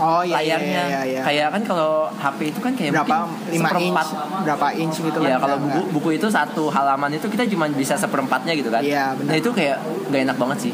oh 0.00 0.24
iya 0.24 0.40
iya, 0.40 0.56
layarnya 0.56 0.82
iya, 0.88 1.00
iya. 1.04 1.20
kayak 1.28 1.48
kan 1.52 1.62
kalau 1.68 2.08
HP 2.08 2.56
itu 2.56 2.60
kan 2.64 2.72
kayak 2.72 2.90
berapa 2.96 3.16
mungkin 3.28 3.60
5 3.60 3.84
inch 3.84 4.08
berapa 4.48 4.66
inch 4.74 4.96
gitu 5.04 5.18
kan 5.20 5.28
Ya 5.28 5.36
kalau 5.36 5.56
buku 5.60 5.80
buku 5.92 6.08
itu 6.16 6.26
satu 6.32 6.72
halaman 6.72 7.12
itu 7.12 7.28
kita 7.28 7.44
cuma 7.46 7.68
bisa 7.68 7.94
seperempatnya 7.94 8.56
gitu 8.56 8.72
kan. 8.72 8.80
Iya, 8.80 9.12
benar. 9.14 9.28
Nah 9.28 9.36
itu 9.38 9.50
kayak 9.52 9.76
gak 10.08 10.20
enak 10.24 10.36
banget 10.40 10.58
sih. 10.68 10.72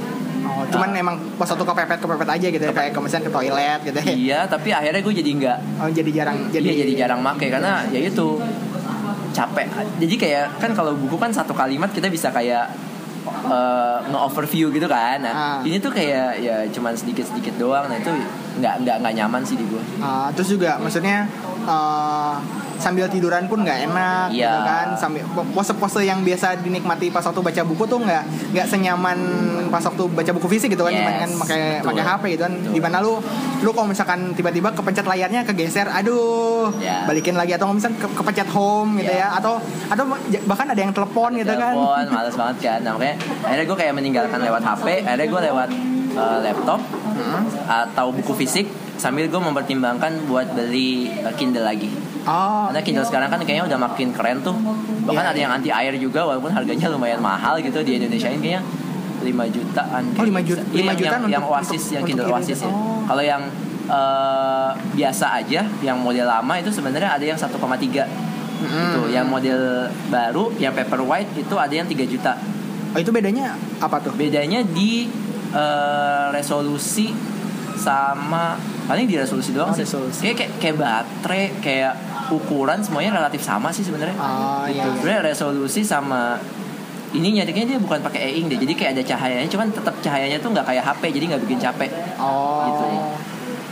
Oh, 0.52 0.64
cuman 0.69 0.90
emang 0.92 1.16
pas 1.35 1.47
waktu 1.47 1.62
kepepet 1.62 1.99
kepepet 1.99 2.28
aja 2.28 2.47
gitu 2.49 2.61
ya 2.61 2.73
kayak 2.73 2.90
ke 2.90 2.99
misalnya 2.99 3.25
ke 3.26 3.33
toilet 3.33 3.80
gitu 3.83 3.97
ya. 3.97 4.12
iya, 4.12 4.38
tapi 4.45 4.69
akhirnya 4.71 5.00
gue 5.00 5.14
jadi 5.14 5.30
nggak 5.33 5.59
Oh 5.78 5.88
jadi 5.88 6.11
jarang 6.12 6.37
jadi 6.50 6.66
jadi 6.66 6.78
jadi 6.80 6.92
jarang 6.99 7.21
make 7.21 7.47
karena 7.47 7.87
ya 7.88 8.00
itu 8.00 8.28
capek. 9.30 9.66
Jadi 9.97 10.14
kayak 10.16 10.59
kan 10.59 10.71
kalau 10.73 10.92
buku 10.92 11.14
kan 11.14 11.30
satu 11.30 11.52
kalimat 11.52 11.88
kita 11.88 12.07
bisa 12.07 12.28
kayak 12.28 12.66
eh, 13.47 13.99
nge-overview 14.07 14.69
gitu 14.71 14.87
kan. 14.87 15.21
Nah, 15.21 15.33
Ah. 15.33 15.59
ini 15.62 15.78
tuh 15.78 15.88
kayak 15.88 16.40
ya 16.40 16.66
cuman 16.69 16.92
sedikit-sedikit 16.92 17.54
doang. 17.57 17.87
Nah, 17.87 17.97
itu 17.97 18.11
nggak 18.59 18.75
nggak 18.83 18.97
nggak 18.99 19.14
nyaman 19.14 19.42
sih 19.42 19.54
di 19.54 19.64
gue. 19.64 19.80
Ah, 19.99 20.28
terus 20.33 20.50
juga 20.50 20.76
maksudnya 20.76 21.30
eh, 21.62 22.35
sambil 22.81 23.07
tiduran 23.07 23.45
pun 23.45 23.61
nggak 23.61 23.87
enak 23.87 24.27
gitu 24.31 24.41
Iya. 24.41 24.57
kan 24.65 24.87
sambil 24.97 25.21
pose-pose 25.53 26.01
yang 26.01 26.21
biasa 26.21 26.59
dinikmati 26.59 27.09
pas 27.09 27.21
waktu 27.21 27.39
baca 27.39 27.63
buku 27.63 27.85
tuh 27.85 28.01
nggak 28.01 28.23
nggak 28.51 28.67
senyaman 28.67 29.19
pas 29.69 29.79
waktu 29.81 30.03
baca 30.09 30.31
buku 30.33 30.49
fisik 30.51 30.73
gitu 30.73 30.81
kan 30.81 30.91
Yes, 30.91 30.99
dibandingkan 30.99 31.31
pakai 31.39 31.63
pakai 31.81 32.03
HP 32.03 32.23
gitu 32.31 32.43
kan 32.43 32.55
Betul. 32.55 32.73
di 32.73 32.81
mana 32.81 32.97
lu 32.99 33.15
lu 33.61 33.71
kalau 33.71 33.87
misalkan 33.87 34.33
tiba-tiba 34.33 34.73
kepencet 34.73 35.05
layarnya 35.05 35.45
kegeser 35.45 35.87
aduh 35.87 36.73
Ya. 36.77 37.05
balikin 37.05 37.35
lagi 37.35 37.53
atau 37.53 37.69
misalkan 37.69 37.99
ke, 37.99 38.09
kepencet 38.11 38.49
home 38.49 38.97
gitu 38.97 39.13
Ya. 39.13 39.29
ya 39.29 39.37
atau 39.37 39.61
atau 39.87 40.05
bahkan 40.45 40.67
ada 40.67 40.81
yang 40.81 40.91
telepon 40.91 41.31
gitu 41.35 41.53
kan 41.53 41.73
Telepon, 41.73 42.05
males 42.11 42.35
banget 42.35 42.57
kan. 42.59 42.79
Nah, 42.81 42.93
makanya 42.93 43.15
akhirnya 43.43 43.65
gue 43.65 43.77
kayak 43.77 43.93
meninggalkan 43.93 44.41
lewat 44.41 44.63
HP, 44.63 44.87
akhirnya 45.03 45.29
gue 45.29 45.41
lewat 45.47 45.69
eh, 46.13 46.39
laptop 46.43 46.81
Hmm. 47.11 47.45
atau 47.67 48.09
buku 48.11 48.33
fisik 48.35 48.65
sambil 48.97 49.27
gue 49.27 49.37
mempertimbangkan 49.37 50.25
buat 50.25 50.49
beli 50.51 51.13
eh, 51.13 51.35
Kindle 51.35 51.63
lagi. 51.63 51.91
Oh, 52.23 52.69
Karena 52.69 52.81
Kindle 52.81 53.07
sekarang 53.07 53.29
kan 53.29 53.41
kayaknya 53.41 53.65
udah 53.67 53.79
makin 53.81 54.09
keren 54.12 54.39
tuh. 54.41 54.53
Bahkan 55.03 55.23
Iya, 55.23 55.31
ada 55.33 55.41
yang 55.41 55.53
anti 55.53 55.71
air 55.71 55.97
juga 55.97 56.23
walaupun 56.23 56.50
harganya 56.50 56.87
lumayan 56.89 57.19
mahal 57.19 57.57
gitu 57.59 57.81
di 57.81 57.97
Indonesia 57.97 58.29
ini 58.29 58.41
kayaknya 58.41 58.62
5 59.21 59.45
jutaan. 59.49 60.03
Oh, 60.12 60.25
5 60.25 60.41
juta- 60.41 60.65
Iya, 60.67 60.77
5 60.77 60.85
yang, 60.87 60.97
jutaan 60.97 61.21
yang, 61.23 61.33
yang 61.33 61.45
Oasis, 61.47 61.83
untuk- 61.83 61.93
yang 61.93 62.05
Kindle. 62.05 62.29
Oasis 62.31 62.59
ya. 62.61 62.69
Oh. 62.69 63.00
Kalau 63.05 63.23
yang 63.23 63.43
eh, 63.87 64.71
biasa 64.95 65.27
aja, 65.37 65.61
yang 65.81 65.99
model 65.99 66.23
lama 66.23 66.55
itu 66.57 66.71
sebenarnya 66.71 67.11
ada 67.11 67.25
yang 67.25 67.35
1,3 67.35 68.07
Mm-mm. 68.07 68.71
gitu. 68.71 69.00
Yang 69.09 69.27
model 69.27 69.61
baru, 70.07 70.45
yang 70.57 70.71
Paperwhite 70.71 71.35
itu 71.37 71.55
ada 71.55 71.73
yang 71.73 71.85
3 71.85 72.07
juta. 72.07 72.39
Oh, 72.91 72.99
itu 72.99 73.11
bedanya 73.11 73.50
apa 73.77 73.99
tuh? 73.99 74.12
Bedanya 74.12 74.62
di 74.62 75.11
eh, 75.50 76.27
resolusi 76.31 77.11
sama 77.75 78.55
paling 78.87 79.07
di 79.07 79.17
resolusi 79.17 79.50
doang 79.50 79.71
Oh, 79.71 79.75
sih. 79.75 79.83
resolusi. 79.83 80.23
Kayak, 80.23 80.37
kayak 80.37 80.53
kayak 80.61 80.77
baterai, 80.79 81.45
kayak 81.59 81.95
ukuran 82.31 82.79
semuanya 82.81 83.19
relatif 83.19 83.43
sama 83.43 83.69
sih 83.75 83.83
sebenarnya. 83.83 84.17
Oh, 84.17 84.65
iya. 84.71 84.87
iya. 84.87 84.95
Sebenarnya 84.97 85.23
resolusi 85.35 85.83
sama 85.83 86.39
ininya 87.11 87.43
kayaknya 87.43 87.77
dia 87.77 87.79
bukan 87.83 87.99
pakai 88.01 88.21
e-ink 88.31 88.55
deh. 88.55 88.59
Jadi 88.63 88.73
kayak 88.79 88.91
ada 88.99 89.03
cahayanya, 89.03 89.49
cuman 89.51 89.67
tetap 89.75 89.95
cahayanya 89.99 90.39
tuh 90.39 90.51
nggak 90.55 90.67
kayak 90.67 90.85
HP, 90.87 91.03
jadi 91.11 91.25
nggak 91.35 91.43
bikin 91.47 91.59
capek 91.59 91.91
Oh. 92.23 92.63
Gitu. 92.71 92.87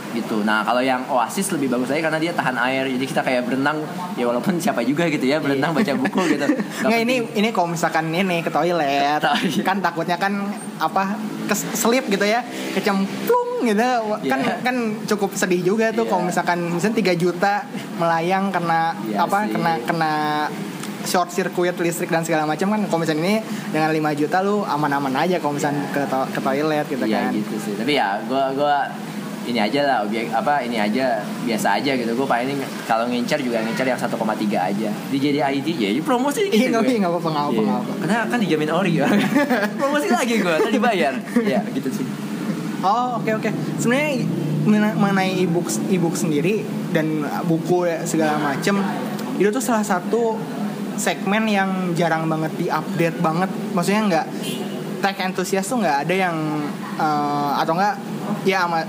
gitu. 0.09 0.41
Nah 0.41 0.65
kalau 0.65 0.81
yang 0.81 1.05
Oasis 1.05 1.53
lebih 1.53 1.69
bagus 1.69 1.93
lagi 1.93 2.01
karena 2.01 2.17
dia 2.17 2.33
tahan 2.33 2.57
air. 2.57 2.89
Jadi 2.89 3.05
kita 3.05 3.21
kayak 3.21 3.45
berenang 3.45 3.77
ya 4.17 4.25
walaupun 4.25 4.57
siapa 4.57 4.81
juga 4.81 5.05
gitu 5.05 5.21
ya 5.23 5.37
berenang 5.37 5.69
baca 5.69 5.93
buku 5.95 6.33
gitu. 6.33 6.45
Nggak 6.89 6.99
ini 7.05 7.15
ini 7.37 7.49
kalau 7.53 7.69
misalkan 7.71 8.09
ini 8.09 8.41
ke 8.41 8.49
Toilet. 8.49 9.21
kan 9.61 9.77
takutnya 9.79 10.17
kan 10.17 10.49
apa 10.81 11.13
keselip 11.49 12.05
gitu 12.07 12.23
ya 12.23 12.45
kecemplung 12.73 13.37
gitu 13.61 13.89
kan 14.23 14.39
Iya. 14.39 14.55
kan 14.61 14.75
cukup 15.03 15.33
sedih 15.33 15.61
juga 15.65 15.89
tuh 15.89 16.05
Iya. 16.05 16.09
kalau 16.09 16.23
misalkan 16.23 16.59
misalnya 16.69 16.97
3 17.03 17.13
juta 17.15 17.53
melayang 17.97 18.47
kena 18.49 18.93
Iya 19.03 19.17
apa 19.19 19.37
sih. 19.43 19.51
kena 19.51 19.71
kena 19.83 20.13
short 21.01 21.29
circuit 21.29 21.73
listrik 21.75 22.07
dan 22.07 22.21
segala 22.21 22.43
macam 22.43 22.69
kan 22.69 22.81
kalau 22.85 23.01
misalnya 23.01 23.23
ini 23.25 23.35
dengan 23.67 23.89
5 23.89 24.13
juta 24.15 24.37
lu 24.39 24.61
aman-aman 24.61 25.11
aja 25.17 25.39
kalau 25.39 25.55
misalnya 25.55 25.83
ke, 25.89 26.03
to- 26.05 26.29
ke 26.29 26.39
toilet 26.39 26.85
gitu 26.85 27.03
Iya 27.03 27.19
kan 27.25 27.31
gitu 27.33 27.55
sih. 27.57 27.73
Tapi 27.73 27.93
ya 27.93 28.19
gue 28.21 28.43
gua 28.53 28.77
ini 29.49 29.59
aja 29.59 29.81
lah 29.83 29.97
objek 30.05 30.29
apa 30.29 30.61
ini 30.61 30.77
aja 30.77 31.25
biasa 31.43 31.81
aja 31.81 31.91
gitu. 31.97 32.13
Gue 32.13 32.27
paling 32.29 32.61
kalau 32.85 33.09
ngincer 33.09 33.41
juga 33.41 33.59
ngincer 33.65 33.89
yang 33.89 33.97
1,3 33.97 34.13
aja. 34.55 34.89
Di 35.09 35.17
jadi 35.17 35.39
ID 35.57 35.67
ya 35.73 35.89
promosi 36.05 36.47
gitu. 36.47 36.69
Iya 36.69 36.77
nggak 36.77 37.11
apa-apa 37.11 37.29
nggak 37.29 37.45
apa-apa. 37.49 37.93
Karena 38.05 38.17
kan 38.29 38.37
dijamin 38.37 38.69
ori 38.69 38.91
ya. 39.01 39.09
promosi 39.81 40.07
lagi 40.07 40.37
gue, 40.37 40.55
tadi 40.61 40.77
bayar. 40.77 41.13
ya 41.41 41.59
gitu 41.73 41.89
sih. 41.89 42.05
Oh 42.85 43.19
oke 43.19 43.31
oke. 43.35 43.49
Sebenarnya 43.81 44.23
mena- 44.63 44.95
mengenai 44.95 45.41
ebook 45.43 45.67
ebook 45.89 46.15
sendiri 46.15 46.63
dan 46.93 47.25
buku 47.49 47.89
segala 48.05 48.37
macem 48.37 48.79
itu 49.39 49.49
tuh 49.49 49.63
salah 49.63 49.83
satu 49.83 50.35
segmen 50.99 51.47
yang 51.47 51.95
jarang 51.95 52.27
banget 52.27 52.51
diupdate 52.59 53.17
banget. 53.19 53.49
Maksudnya 53.73 54.01
nggak 54.07 54.25
tech 54.99 55.15
enthusiast 55.23 55.71
tuh 55.71 55.79
nggak 55.79 56.07
ada 56.07 56.15
yang 56.27 56.35
eh, 56.99 57.51
atau 57.63 57.73
nggak 57.73 57.95
ya 58.43 58.67
ama, 58.67 58.83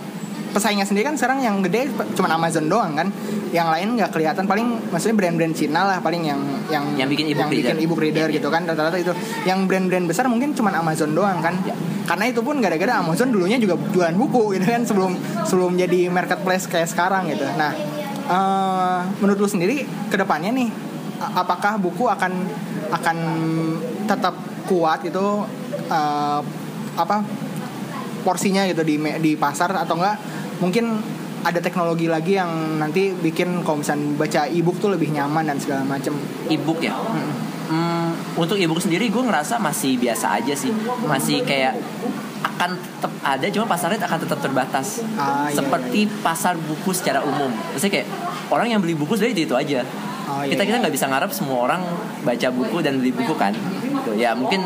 pesaingnya 0.51 0.87
sendiri 0.87 1.11
kan 1.11 1.17
sekarang 1.17 1.43
yang 1.43 1.63
gede 1.63 1.91
cuma 2.15 2.31
Amazon 2.31 2.67
doang 2.67 2.93
kan. 2.95 3.09
Yang 3.51 3.69
lain 3.75 3.89
nggak 3.99 4.11
kelihatan 4.15 4.45
paling 4.47 4.67
maksudnya 4.91 5.17
brand-brand 5.19 5.55
Cina 5.55 5.83
lah 5.87 5.99
paling 5.99 6.23
yang 6.23 6.41
yang 6.71 6.85
Yang 6.95 7.09
bikin 7.19 7.27
ebook 7.35 7.41
yang 7.43 7.51
bikin 7.51 7.65
reader. 7.75 7.85
ebook 7.85 8.01
reader 8.01 8.29
gitu 8.31 8.49
kan 8.51 8.63
rata-rata 8.67 8.99
itu. 8.99 9.13
Yang 9.47 9.59
brand-brand 9.67 10.07
besar 10.07 10.27
mungkin 10.31 10.55
cuma 10.55 10.71
Amazon 10.75 11.15
doang 11.15 11.39
kan. 11.43 11.55
Ya. 11.67 11.75
Karena 12.07 12.25
itu 12.27 12.41
pun 12.43 12.59
gara-gara 12.59 12.99
Amazon 12.99 13.31
dulunya 13.31 13.59
juga 13.59 13.79
jualan 13.91 14.17
buku 14.19 14.59
gitu 14.59 14.67
kan 14.67 14.83
sebelum 14.83 15.13
sebelum 15.47 15.79
jadi 15.79 16.11
marketplace 16.11 16.67
kayak 16.67 16.91
sekarang 16.91 17.31
gitu. 17.31 17.47
Nah, 17.55 17.71
eh, 18.27 18.99
menurut 19.23 19.39
lu 19.39 19.49
sendiri 19.51 19.87
ke 20.11 20.17
depannya 20.19 20.51
nih 20.51 20.71
apakah 21.21 21.77
buku 21.77 22.09
akan 22.09 22.33
akan 22.91 23.17
tetap 24.09 24.35
kuat 24.67 25.05
gitu 25.07 25.47
eh, 25.91 26.41
apa 26.99 27.23
porsinya 28.23 28.69
gitu 28.69 28.85
di 28.85 29.01
di 29.21 29.33
pasar 29.35 29.73
atau 29.75 29.97
enggak 29.97 30.17
mungkin 30.61 31.01
ada 31.41 31.61
teknologi 31.61 32.05
lagi 32.05 32.37
yang 32.37 32.77
nanti 32.77 33.17
bikin 33.17 33.65
kalau 33.65 33.81
misalnya 33.81 34.13
baca 34.17 34.41
ebook 34.45 34.77
tuh 34.77 34.93
lebih 34.93 35.09
nyaman 35.09 35.49
dan 35.49 35.57
segala 35.57 35.83
macem. 35.89 36.13
Ebook 36.53 36.85
ya. 36.85 36.93
Hmm, 37.71 38.13
untuk 38.37 38.61
ebook 38.61 38.83
sendiri 38.83 39.09
gue 39.09 39.23
ngerasa 39.25 39.57
masih 39.57 39.97
biasa 39.97 40.37
aja 40.37 40.53
sih. 40.53 40.69
Masih 41.09 41.41
kayak 41.47 41.81
akan 42.41 42.77
tetap 42.77 43.13
ada, 43.25 43.47
cuma 43.53 43.65
pasarnya 43.69 44.01
akan 44.05 44.19
tetap 44.21 44.39
terbatas. 44.41 45.01
Ah, 45.17 45.49
iya, 45.49 45.57
Seperti 45.57 46.09
pasar 46.21 46.61
buku 46.61 46.93
secara 46.93 47.25
umum. 47.25 47.49
Maksudnya 47.73 48.01
kayak 48.01 48.09
orang 48.53 48.69
yang 48.73 48.81
beli 48.85 48.97
buku 48.97 49.17
sebenarnya 49.17 49.37
itu, 49.41 49.45
itu 49.49 49.57
aja. 49.57 49.81
Oh, 50.31 50.45
iya, 50.45 50.53
kita 50.53 50.63
kita 50.69 50.77
nggak 50.85 50.95
bisa 50.95 51.07
ngarep 51.09 51.31
semua 51.33 51.59
orang 51.69 51.81
baca 52.23 52.49
buku 52.53 52.77
dan 52.85 53.01
beli 53.01 53.13
buku 53.17 53.33
kan. 53.37 53.57
Gitu. 54.01 54.17
Ya 54.17 54.33
mungkin 54.33 54.65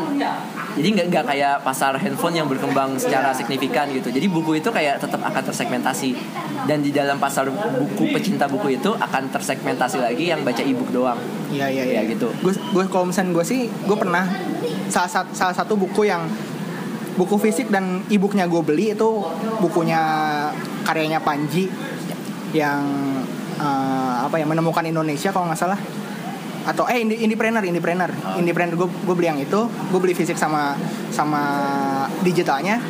jadi 0.75 0.87
nggak 0.91 1.07
nggak 1.11 1.25
kayak 1.31 1.55
pasar 1.63 1.95
handphone 1.95 2.35
yang 2.35 2.47
berkembang 2.47 2.95
secara 2.99 3.31
signifikan 3.31 3.87
gitu. 3.91 4.11
Jadi 4.11 4.27
buku 4.27 4.59
itu 4.59 4.71
kayak 4.71 5.03
tetap 5.03 5.23
akan 5.23 5.43
tersegmentasi 5.51 6.15
dan 6.67 6.79
di 6.83 6.91
dalam 6.91 7.19
pasar 7.19 7.47
buku 7.51 8.11
pecinta 8.11 8.47
buku 8.47 8.79
itu 8.79 8.91
akan 8.95 9.31
tersegmentasi 9.31 10.03
lagi 10.03 10.31
yang 10.31 10.43
baca 10.43 10.63
ebook 10.63 10.91
doang. 10.91 11.19
Iya 11.51 11.67
iya 11.71 11.83
Ya, 11.85 12.01
gitu. 12.07 12.27
Gue 12.43 12.51
gue 12.51 12.83
kalau 12.91 13.07
misalnya 13.07 13.31
gue 13.35 13.45
sih 13.47 13.67
gue 13.67 13.97
pernah 13.97 14.27
salah 14.91 15.11
satu 15.11 15.31
salah 15.31 15.55
satu 15.55 15.79
buku 15.79 16.07
yang 16.07 16.27
buku 17.15 17.39
fisik 17.39 17.71
dan 17.71 18.03
e-booknya 18.11 18.43
gue 18.47 18.59
beli 18.59 18.91
itu 18.91 19.09
bukunya 19.63 20.01
karyanya 20.83 21.23
Panji 21.23 21.71
yang 22.51 22.83
eh, 23.55 24.15
apa 24.27 24.35
ya 24.35 24.43
menemukan 24.43 24.83
Indonesia 24.83 25.31
kalau 25.31 25.47
nggak 25.47 25.59
salah 25.59 25.79
atau 26.65 26.89
eh 26.89 26.97
indie 27.05 27.21
indepreneur 27.21 27.61
indepreneur 27.61 28.09
Oh. 28.25 28.41
indepreneur 28.41 28.75
gue 28.75 28.89
gue 28.89 29.15
beli 29.15 29.27
yang 29.29 29.39
itu 29.39 29.69
gue 29.69 29.99
beli 30.01 30.17
fisik 30.17 30.35
sama 30.35 30.73
sama 31.13 31.41
digitalnya. 32.25 32.81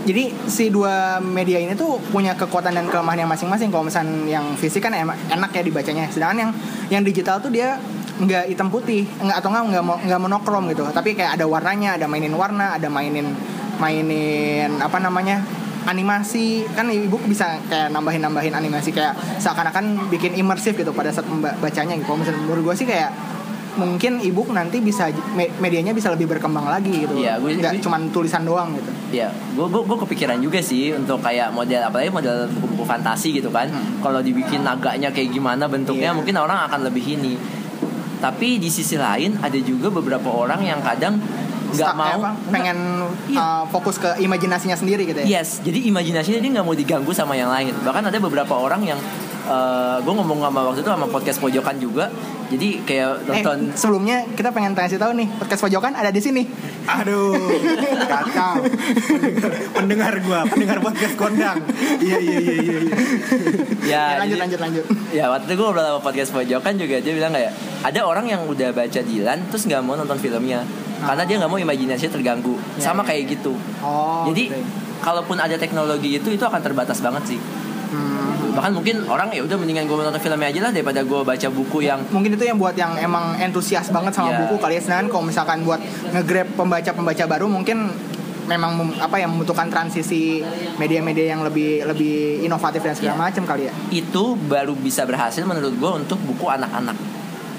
Jadi 0.00 0.32
si 0.48 0.72
dua 0.72 1.20
media 1.20 1.60
ini 1.60 1.76
tuh 1.76 2.00
punya 2.08 2.32
kekuatan 2.32 2.72
dan 2.72 2.88
kelemahan 2.88 3.24
yang 3.24 3.30
masing-masing. 3.30 3.68
Kalau 3.68 3.84
misalnya 3.84 4.40
yang 4.40 4.56
fisik 4.56 4.80
kan 4.80 4.96
enak, 4.96 5.52
ya 5.52 5.60
dibacanya. 5.60 6.08
Sedangkan 6.08 6.38
yang 6.40 6.50
yang 6.88 7.02
digital 7.04 7.36
tuh 7.36 7.52
dia 7.52 7.76
nggak 8.16 8.48
hitam 8.48 8.72
putih. 8.72 9.04
Nggak 9.20 9.36
atau 9.44 9.48
nggak 9.52 9.64
nggak 9.68 9.84
nggak 10.08 10.20
monokrom 10.24 10.64
gitu. 10.72 10.88
Tapi 10.88 11.12
kayak 11.12 11.36
ada 11.36 11.44
warnanya 11.44 12.00
ada 12.00 12.08
mainin 12.08 12.32
warna 12.32 12.80
ada 12.80 12.88
mainin 12.88 13.36
mainin 13.76 14.80
apa 14.80 14.96
namanya 15.00 15.44
animasi 15.82 16.44
kan 16.70 16.86
ibu 16.86 17.16
bisa 17.22 17.56
kayak 17.64 17.88
nambahin 17.88 18.20
nambahin 18.20 18.52
animasi 18.52 18.90
kayak 18.90 19.12
seakan-akan 19.36 20.08
bikin 20.08 20.34
imersif 20.34 20.74
gitu 20.74 20.90
pada 20.90 21.08
saat 21.08 21.24
membacanya 21.24 21.94
gitu 21.94 22.06
kalau 22.06 22.20
misalnya 22.20 22.40
menurut 22.42 22.62
gue 22.62 22.76
sih 22.76 22.86
kayak 22.86 23.10
mungkin 23.70 24.18
ebook 24.18 24.50
nanti 24.50 24.78
bisa 24.78 25.06
me- 25.30 25.48
medianya 25.56 25.90
bisa 25.90 26.10
lebih 26.10 26.26
berkembang 26.26 26.66
lagi 26.66 27.06
gitu 27.06 27.14
Iya, 27.16 27.38
gue- 27.38 27.54
nggak 27.54 27.78
cuman 27.80 28.10
tulisan 28.10 28.42
doang 28.42 28.74
gitu 28.74 28.90
Ya, 29.10 29.26
gue 29.52 29.62
gue 29.64 29.82
gue 29.84 29.98
kepikiran 30.00 30.38
juga 30.38 30.58
sih 30.60 30.90
untuk 30.92 31.18
kayak 31.18 31.50
model 31.50 31.80
apalagi 31.80 32.10
model 32.10 32.46
buku-buku 32.52 32.84
fantasi 32.84 33.34
gitu 33.34 33.50
kan. 33.50 33.66
Kalau 33.98 34.22
dibikin 34.22 34.62
naganya 34.62 35.10
kayak 35.10 35.30
gimana 35.32 35.66
bentuknya 35.66 36.10
Iya. 36.10 36.14
mungkin 36.14 36.34
orang 36.36 36.62
akan 36.64 36.86
lebih 36.86 37.02
ini. 37.12 37.34
Tapi 38.18 38.58
di 38.58 38.68
sisi 38.68 38.94
lain 38.94 39.34
ada 39.40 39.58
juga 39.58 39.90
beberapa 39.90 40.30
orang 40.30 40.62
yang 40.62 40.78
kadang 40.78 41.18
nggak 41.70 41.86
Sta- 41.86 41.94
mau 41.94 42.06
eh, 42.08 42.16
apa, 42.16 42.30
pengen 42.48 42.78
Iya. 43.26 43.38
uh, 43.38 43.62
fokus 43.66 43.96
ke 43.96 44.18
imajinasinya 44.18 44.74
sendiri 44.74 45.02
gitu 45.04 45.18
ya 45.20 45.38
Yes, 45.38 45.58
jadi 45.60 45.86
imajinasinya 45.86 46.38
dia 46.38 46.50
nggak 46.52 46.66
mau 46.66 46.74
diganggu 46.74 47.10
sama 47.10 47.32
yang 47.32 47.48
lain. 47.48 47.70
Bahkan 47.76 48.02
ada 48.04 48.18
beberapa 48.18 48.54
orang 48.54 48.82
yang 48.84 49.00
gue 50.00 50.12
ngomong 50.12 50.38
sama 50.40 50.62
waktu 50.62 50.78
itu 50.78 50.86
sama 50.86 51.06
podcast 51.06 51.38
pojokan 51.38 51.74
juga. 51.76 52.06
Jadi 52.46 52.82
kayak 52.84 53.10
Eh, 53.20 53.42
nonton 53.42 53.58
sebelumnya 53.72 54.22
kita 54.30 54.50
pengen 54.50 54.74
kasih 54.74 54.94
tahu 54.94 55.10
nih 55.12 55.26
podcast 55.32 55.62
pojokan 55.64 55.90
ada 55.92 56.08
di 56.08 56.18
sini. 56.18 56.46
Aduh, 56.82 57.34
kacau. 58.04 58.62
pendengar 59.72 60.14
gua, 60.20 60.42
pendengar 60.44 60.78
podcast 60.80 61.14
kondang. 61.16 61.58
Iya 61.98 62.18
iya 62.18 62.38
iya 62.38 62.54
iya. 62.54 62.78
iya. 62.78 62.94
ya, 63.80 64.02
Ya, 64.08 64.18
lanjut 64.18 64.30
jadi- 64.32 64.42
lanjut 64.44 64.60
lanjut. 64.60 64.84
Ya 65.10 65.24
waktu 65.28 65.44
itu 65.46 65.54
gue 65.56 65.64
ngobrol 65.64 65.84
sama 65.84 66.00
podcast 66.00 66.30
pojokan 66.30 66.74
juga 66.76 66.96
dia 66.98 67.12
bilang 67.12 67.32
kayak 67.32 67.52
ada 67.82 68.00
orang 68.02 68.26
yang 68.28 68.40
udah 68.44 68.70
baca 68.70 69.00
Dilan 69.00 69.38
terus 69.48 69.62
nggak 69.64 69.80
mau 69.80 69.94
nonton 69.94 70.14
filmnya 70.16 70.62
karena 71.02 71.22
dia 71.22 71.36
nggak 71.36 71.48
mau 71.48 71.58
imajinasinya 71.58 72.12
terganggu 72.12 72.54
Ya, 72.74 72.82
sama 72.84 73.02
ya. 73.02 73.06
kayak 73.08 73.22
gitu. 73.30 73.52
Oh. 73.80 74.24
Jadi 74.26 74.48
oke. 74.48 74.60
kalaupun 75.00 75.36
ada 75.36 75.54
teknologi 75.54 76.14
itu 76.14 76.28
itu 76.28 76.42
akan 76.42 76.60
terbatas 76.60 76.98
banget 76.98 77.24
sih. 77.26 77.40
Hmm. 77.90 78.54
Bahkan 78.54 78.70
mungkin 78.72 79.02
orang 79.04 79.28
ya 79.28 79.42
udah 79.42 79.56
mendingan 79.56 79.84
gue 79.84 79.96
nonton 79.96 80.16
filmnya 80.16 80.46
aja 80.46 80.60
lah 80.60 80.70
daripada 80.70 81.00
gue 81.00 81.20
baca 81.20 81.48
buku 81.48 81.78
yang 81.82 81.98
mungkin 82.08 82.32
itu 82.32 82.44
yang 82.44 82.54
buat 82.54 82.74
yang 82.74 82.94
emang 82.96 83.34
entusias 83.36 83.88
banget 83.88 84.12
sama 84.12 84.30
Iya. 84.30 84.38
buku 84.40 84.54
kali 84.56 84.74
ya 84.74 84.80
sedangkan 84.80 85.06
kalau 85.08 85.24
misalkan 85.24 85.58
buat 85.60 85.82
nge-grab 86.08 86.54
pembaca-pembaca 86.54 87.24
baru 87.26 87.46
mungkin 87.46 87.90
memang 88.42 88.74
mem- 88.74 88.96
apa 88.96 89.14
yang 89.16 89.30
membutuhkan 89.30 89.66
transisi 89.68 90.42
media-media 90.76 91.30
yang 91.30 91.42
lebih 91.42 91.82
lebih 91.84 92.42
inovatif 92.42 92.78
dan 92.80 92.94
segala 92.94 93.14
Iya. 93.16 93.22
macam 93.24 93.42
kali 93.44 93.62
ya. 93.66 93.72
itu 93.90 94.24
baru 94.36 94.74
bisa 94.74 95.02
berhasil 95.02 95.42
menurut 95.42 95.70
gue 95.72 95.90
untuk 95.96 96.18
buku 96.20 96.46
anak-anak. 96.46 96.94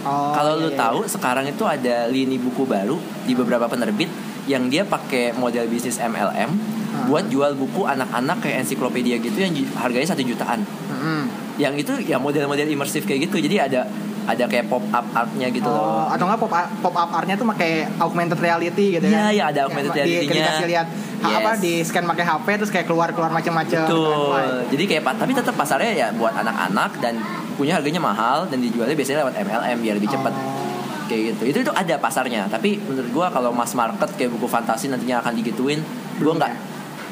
Oh, 0.01 0.31
Kalau 0.31 0.53
iya, 0.55 0.61
lu 0.61 0.69
iya, 0.69 0.77
tahu 0.77 0.99
sekarang 1.05 1.45
itu 1.45 1.63
ada 1.63 2.05
lini 2.05 2.35
buku 2.35 2.63
baru 2.63 2.95
di 3.21 3.33
beberapa 3.33 3.65
penerbit 3.65 4.09
yang 4.43 4.65
dia 4.65 4.81
pakai 4.83 5.31
model 5.33 5.65
bisnis 5.67 5.97
MLM 5.97 6.49
Ah. 6.91 7.07
buat 7.07 7.23
jual 7.25 7.55
buku 7.55 7.85
anak-anak 7.85 8.41
kayak 8.41 8.57
ensiklopedia 8.61 9.15
gitu 9.17 9.37
yang 9.37 9.53
harganya 9.73 10.07
satu 10.07 10.19
jutaan. 10.21 10.59
iya. 10.59 10.91
Mm-mm. 10.91 11.21
yang 11.57 11.73
itu 11.73 11.93
ya 12.01 12.17
model-model 12.17 12.67
imersif 12.67 13.03
kayak 13.03 13.25
gitu 13.25 13.39
jadi 13.39 13.63
ada 13.63 13.81
ada 14.23 14.43
kayak 14.45 14.67
pop 14.67 14.83
up 14.87 15.05
artnya 15.11 15.47
gitu 15.49 15.65
Oh, 15.65 15.71
loh 15.71 16.05
atau 16.07 16.25
enggak 16.25 16.39
pop 16.39 16.51
pop 16.79 16.93
up 16.93 17.09
artnya 17.11 17.33
tuh 17.33 17.47
pakai 17.47 17.71
augmented 17.97 18.37
reality 18.37 18.85
gitu 18.93 19.05
Iya, 19.05 19.17
kan? 19.19 19.31
iya, 19.31 19.43
ada 19.47 19.59
augmented 19.63 19.91
reality-nya. 19.93 20.35
Dikasih 20.35 20.67
lihat 20.67 20.87
ha- 21.17 21.27
Yes. 21.27 21.37
apa 21.37 21.51
di 21.57 21.73
scan 21.81 22.05
pakai 22.05 22.25
HP 22.25 22.47
terus 22.55 22.71
kayak 22.71 22.85
keluar 22.85 23.07
keluar 23.09 23.29
macam-macam. 23.29 23.71
gitu 23.81 24.03
Betul. 24.03 24.43
Jadi 24.69 24.83
kayak 24.85 25.03
tapi 25.15 25.31
tetap 25.31 25.55
pasarnya 25.55 25.91
ya 25.91 26.07
buat 26.11 26.33
anak-anak 26.33 26.91
dan 26.99 27.13
punya 27.61 27.77
harganya 27.77 28.01
mahal 28.01 28.49
dan 28.49 28.57
dijualnya 28.57 28.97
biasanya 28.97 29.21
lewat 29.21 29.37
MLM 29.37 29.77
biar 29.85 29.95
lebih 30.01 30.09
cepat. 30.09 30.33
Oh. 30.33 30.65
Kayak 31.05 31.21
gitu. 31.37 31.43
Itu 31.53 31.57
itu 31.61 31.71
ada 31.71 31.95
pasarnya. 32.01 32.49
Tapi 32.49 32.81
menurut 32.81 33.11
gua 33.13 33.27
kalau 33.29 33.53
mass 33.53 33.77
market 33.77 34.09
kayak 34.17 34.33
buku 34.33 34.49
fantasi 34.49 34.89
nantinya 34.89 35.21
akan 35.21 35.37
digituin, 35.37 35.85
gua 36.17 36.33
nggak 36.35 36.51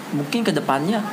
mungkin 0.10 0.42
ke 0.42 0.50
depannya 0.50 1.06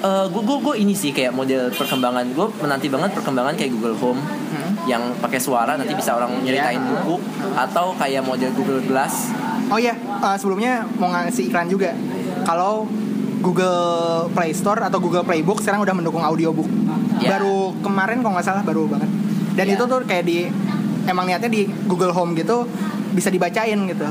uh, 0.00 0.24
gue 0.24 0.40
gue 0.40 0.56
gue 0.56 0.74
ini 0.80 0.96
sih 0.96 1.12
kayak 1.12 1.36
model 1.36 1.68
perkembangan 1.68 2.32
gue 2.32 2.46
menanti 2.64 2.88
banget 2.88 3.12
perkembangan 3.12 3.52
kayak 3.56 3.76
Google 3.76 3.96
Home 4.00 4.20
Hmm. 4.52 4.72
yang 4.84 5.16
pakai 5.16 5.40
suara 5.40 5.76
nanti 5.76 5.92
bisa 5.92 6.12
orang 6.12 6.40
nyeritain 6.40 6.76
Iya. 6.76 6.88
buku 6.92 7.16
atau 7.56 7.96
kayak 7.96 8.20
model 8.20 8.52
Google 8.52 8.84
Glass 8.84 9.32
Oh 9.68 9.80
iya, 9.80 9.96
eh, 9.96 10.36
sebelumnya 10.36 10.84
mau 11.00 11.08
ngasih 11.08 11.48
iklan 11.48 11.64
juga. 11.64 11.96
Kalau 12.44 12.84
Google 13.40 14.28
Play 14.30 14.52
Store 14.52 14.76
atau 14.78 15.00
Google 15.00 15.24
Playbook 15.24 15.64
sekarang 15.64 15.80
udah 15.80 15.96
mendukung 15.96 16.20
audiobook. 16.20 16.68
Ya. 17.22 17.30
Baru 17.32 17.56
kemarin 17.78 18.20
kalau 18.20 18.34
nggak 18.34 18.44
salah 18.44 18.62
baru 18.62 18.86
banget. 18.86 19.10
Dan 19.54 19.66
Ya. 19.66 19.74
itu 19.76 19.84
tuh 19.84 20.00
kayak 20.02 20.24
di 20.24 20.48
emang 21.04 21.24
niatnya 21.24 21.46
di 21.46 21.64
Google 21.86 22.10
Home 22.10 22.34
gitu 22.34 22.66
bisa 23.12 23.28
dibacain 23.28 23.78
gitu. 23.86 24.06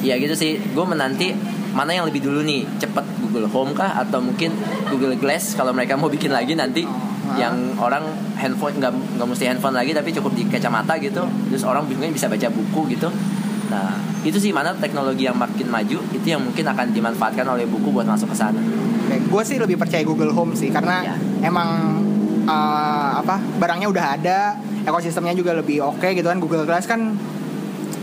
Ya 0.00 0.16
gitu 0.16 0.32
sih, 0.32 0.58
gue 0.60 0.84
menanti 0.84 1.32
mana 1.72 1.92
yang 1.92 2.04
lebih 2.04 2.20
dulu 2.20 2.40
nih, 2.40 2.64
cepet 2.76 3.04
Google 3.20 3.48
Home 3.48 3.72
kah 3.72 3.96
atau 3.96 4.18
mungkin 4.18 4.52
Google 4.88 5.12
Glass 5.14 5.52
kalau 5.52 5.70
mereka 5.70 5.92
mau 5.94 6.08
bikin 6.08 6.30
lagi 6.30 6.52
nanti 6.52 6.84
Ah. 7.26 7.34
yang 7.36 7.74
orang 7.76 8.06
handphone 8.34 8.78
nggak 8.78 8.92
nggak 9.18 9.26
mesti 9.26 9.44
handphone 9.46 9.74
lagi 9.74 9.90
tapi 9.90 10.14
cukup 10.14 10.30
di 10.32 10.46
kacamata 10.46 10.94
gitu, 10.96 11.26
terus 11.50 11.62
orang 11.62 11.82
bingungnya 11.84 12.14
bisa 12.14 12.30
baca 12.30 12.46
buku 12.48 12.94
gitu. 12.94 13.10
Nah 13.66 13.92
itu 14.22 14.38
sih 14.38 14.54
mana 14.54 14.70
teknologi 14.72 15.26
yang 15.26 15.34
makin 15.34 15.66
maju 15.66 15.98
itu 16.06 16.22
yang 16.22 16.38
mungkin 16.38 16.62
akan 16.62 16.94
dimanfaatkan 16.94 17.42
oleh 17.44 17.66
buku 17.66 17.90
buat 17.90 18.06
masuk 18.06 18.30
ke 18.30 18.36
sana. 18.38 18.62
Gue 19.26 19.42
sih 19.42 19.58
lebih 19.58 19.74
percaya 19.74 20.06
Google 20.06 20.30
Home 20.32 20.54
sih 20.54 20.70
karena 20.70 21.02
Ya. 21.02 21.14
emang 21.42 21.98
eh, 22.46 23.10
apa 23.20 23.36
barangnya 23.58 23.90
udah 23.90 24.04
ada, 24.18 24.40
ekosistemnya 24.86 25.34
juga 25.34 25.52
lebih 25.58 25.82
oke 25.82 26.08
gitu 26.14 26.26
kan. 26.30 26.38
Google 26.38 26.64
Glass 26.64 26.86
kan 26.86 27.18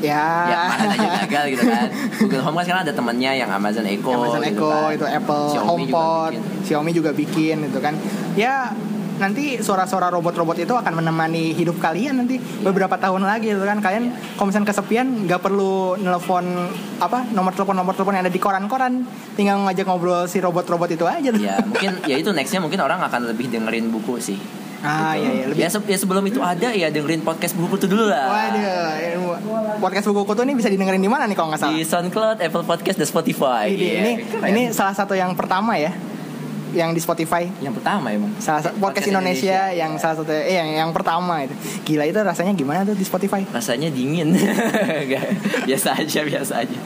ya, 0.03 0.27
Ya 0.51 0.61
mana 0.67 0.83
aja 0.91 1.07
gagal 1.23 1.45
gitu 1.55 1.63
kan. 1.63 1.87
Google 2.21 2.43
Home 2.43 2.55
kan 2.59 2.63
sekarang 2.67 2.83
ada 2.83 2.93
temannya 2.93 3.31
yang 3.39 3.49
Amazon 3.49 3.85
Echo. 3.87 4.11
Amazon 4.11 4.43
gitu 4.43 4.51
Echo 4.51 4.71
kan. 4.75 4.95
itu 4.99 5.05
Apple 5.07 5.45
Xiaomi 5.47 5.83
juga 5.87 6.03
HomePod. 6.03 6.31
Xiaomi 6.67 6.91
juga 6.91 7.11
bikin 7.15 7.55
gitu 7.71 7.79
kan. 7.79 7.93
Ya 8.35 8.75
nanti 9.23 9.55
suara-suara 9.57 10.11
robot-robot 10.11 10.59
itu 10.59 10.75
akan 10.75 10.99
menemani 10.99 11.55
hidup 11.55 11.79
kalian 11.79 12.19
nanti 12.19 12.35
beberapa 12.59 12.93
tahun 12.93 13.23
lagi 13.23 13.49
gitu 13.49 13.63
kan 13.63 13.79
kalian 13.79 14.11
kalau 14.35 14.51
misalnya 14.51 14.67
kesepian 14.67 15.07
nggak 15.23 15.39
perlu 15.39 15.95
nelpon 15.95 16.43
apa 16.99 17.23
nomor 17.31 17.51
telepon 17.51 17.73
nomor 17.73 17.93
telepon 17.93 18.13
yang 18.13 18.23
ada 18.23 18.29
di 18.29 18.37
koran-koran 18.37 19.07
tinggal 19.33 19.63
ngajak 19.63 19.85
ngobrol 19.85 20.25
si 20.25 20.37
robot-robot 20.37 20.91
itu 20.91 21.05
aja 21.05 21.29
tuh. 21.29 21.39
Ya 21.39 21.55
mungkin 21.57 22.03
ya 22.03 22.15
itu 22.17 22.29
nextnya 22.29 22.59
mungkin 22.59 22.77
orang 22.77 22.99
akan 22.99 23.21
lebih 23.25 23.47
dengerin 23.47 23.87
buku 23.89 24.19
sih. 24.19 24.35
ah 24.83 25.15
Gitu. 25.15 25.23
iya 25.23 25.31
iya 25.31 25.45
lebih 25.47 25.61
Ya, 25.61 25.69
se- 25.69 25.87
ya 25.87 25.95
sebelum 25.95 26.23
itu 26.25 26.43
ada 26.43 26.67
ya 26.69 26.91
dengerin 26.91 27.23
podcast 27.23 27.55
buku 27.55 27.79
tuh 27.79 27.87
dulu 27.87 28.03
lah. 28.05 28.27
Waduh, 28.27 28.59
ya, 28.93 29.15
podcast 29.79 30.05
buku 30.05 30.21
kutu 30.25 30.43
ini 30.43 30.53
bisa 30.53 30.67
didengerin 30.67 30.99
di 30.99 31.07
mana 31.07 31.23
nih 31.23 31.33
kalau 31.33 31.49
nggak 31.49 31.61
salah? 31.61 31.71
Di 31.71 31.83
SoundCloud, 31.83 32.37
Apple 32.41 32.63
Podcast, 32.63 32.97
dan 32.97 33.07
Spotify. 33.07 33.67
Ini, 33.69 33.79
Iya, 33.79 33.93
ini, 33.97 34.11
keren. 34.21 34.47
ini 34.49 34.61
salah 34.69 34.91
satu 34.91 35.13
yang 35.13 35.31
pertama 35.33 35.75
ya, 35.75 35.95
yang 36.73 36.91
di 36.91 36.99
Spotify. 36.99 37.45
yang 37.61 37.71
pertama 37.71 38.09
emang. 38.09 38.33
Salah 38.41 38.65
satu 38.65 38.81
podcast, 38.81 39.05
Podcast 39.05 39.07
Indonesia, 39.13 39.59
Indonesia. 39.69 39.79
yang 39.79 39.91
salah 40.01 40.15
satu 40.19 40.31
eh 40.33 40.57
yang 40.57 40.69
yang 40.73 40.89
pertama 40.91 41.45
itu. 41.45 41.53
Gila 41.85 42.03
itu 42.09 42.19
rasanya 42.19 42.53
gimana 42.57 42.81
tuh 42.83 42.97
di 42.97 43.05
Spotify? 43.05 43.45
Rasanya 43.47 43.93
dingin. 43.93 44.33
Biasa 45.69 46.01
aja, 46.01 46.19
biasa 46.25 46.53
aja. 46.65 46.77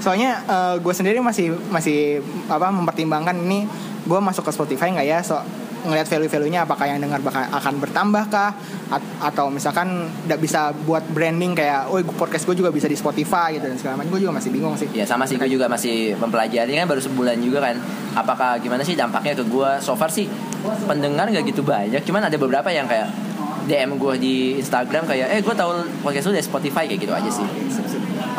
Soalnya 0.00 0.44
gue 0.80 0.94
sendiri 0.94 1.18
masih 1.20 1.56
masih 1.72 2.20
apa 2.46 2.68
mempertimbangkan 2.68 3.36
ini 3.36 3.64
gue 4.04 4.20
masuk 4.20 4.46
ke 4.48 4.52
Spotify 4.52 4.92
nggak 4.92 5.08
ya? 5.08 5.18
So 5.24 5.40
ngelihat 5.86 6.06
value-value-nya 6.06 6.68
apakah 6.68 6.84
yang 6.84 7.00
dengar 7.00 7.20
bakal 7.20 7.40
akan 7.40 7.74
bertambah 7.80 8.24
kah 8.28 8.52
At- 8.90 9.32
atau 9.32 9.48
misalkan 9.48 10.10
tidak 10.26 10.40
bisa 10.42 10.74
buat 10.84 11.06
branding 11.08 11.54
kayak 11.54 11.88
oh 11.88 12.02
podcast 12.14 12.44
gue 12.44 12.58
juga 12.58 12.74
bisa 12.74 12.90
di 12.90 12.98
Spotify 12.98 13.56
gitu 13.56 13.70
dan 13.70 13.78
segala 13.78 14.02
macam 14.02 14.12
gue 14.18 14.20
juga 14.26 14.34
masih 14.34 14.50
bingung 14.50 14.74
sih 14.74 14.90
Ya 14.90 15.06
sama 15.06 15.24
sih, 15.24 15.38
gue 15.38 15.46
juga 15.46 15.70
masih 15.70 16.18
mempelajari 16.18 16.74
kan 16.74 16.84
baru 16.84 17.00
sebulan 17.00 17.38
juga 17.38 17.62
kan. 17.62 17.78
Apakah 18.12 18.58
gimana 18.58 18.82
sih 18.82 18.98
dampaknya 18.98 19.38
ke 19.38 19.44
gue? 19.46 19.70
So 19.80 19.94
far 19.94 20.10
sih 20.10 20.26
pendengar 20.84 21.30
nggak 21.30 21.46
gitu 21.48 21.62
banyak. 21.62 22.02
Cuman 22.02 22.26
ada 22.26 22.36
beberapa 22.36 22.68
yang 22.68 22.84
kayak 22.90 23.08
DM 23.64 23.96
gue 23.96 24.14
di 24.18 24.34
Instagram 24.58 25.06
kayak, 25.06 25.26
eh 25.30 25.40
gue 25.40 25.54
tahu 25.54 25.70
podcast 26.02 26.26
lu 26.26 26.34
dari 26.34 26.42
Spotify 26.42 26.84
kayak 26.90 27.00
gitu 27.00 27.12
aja 27.14 27.30
sih. 27.30 27.46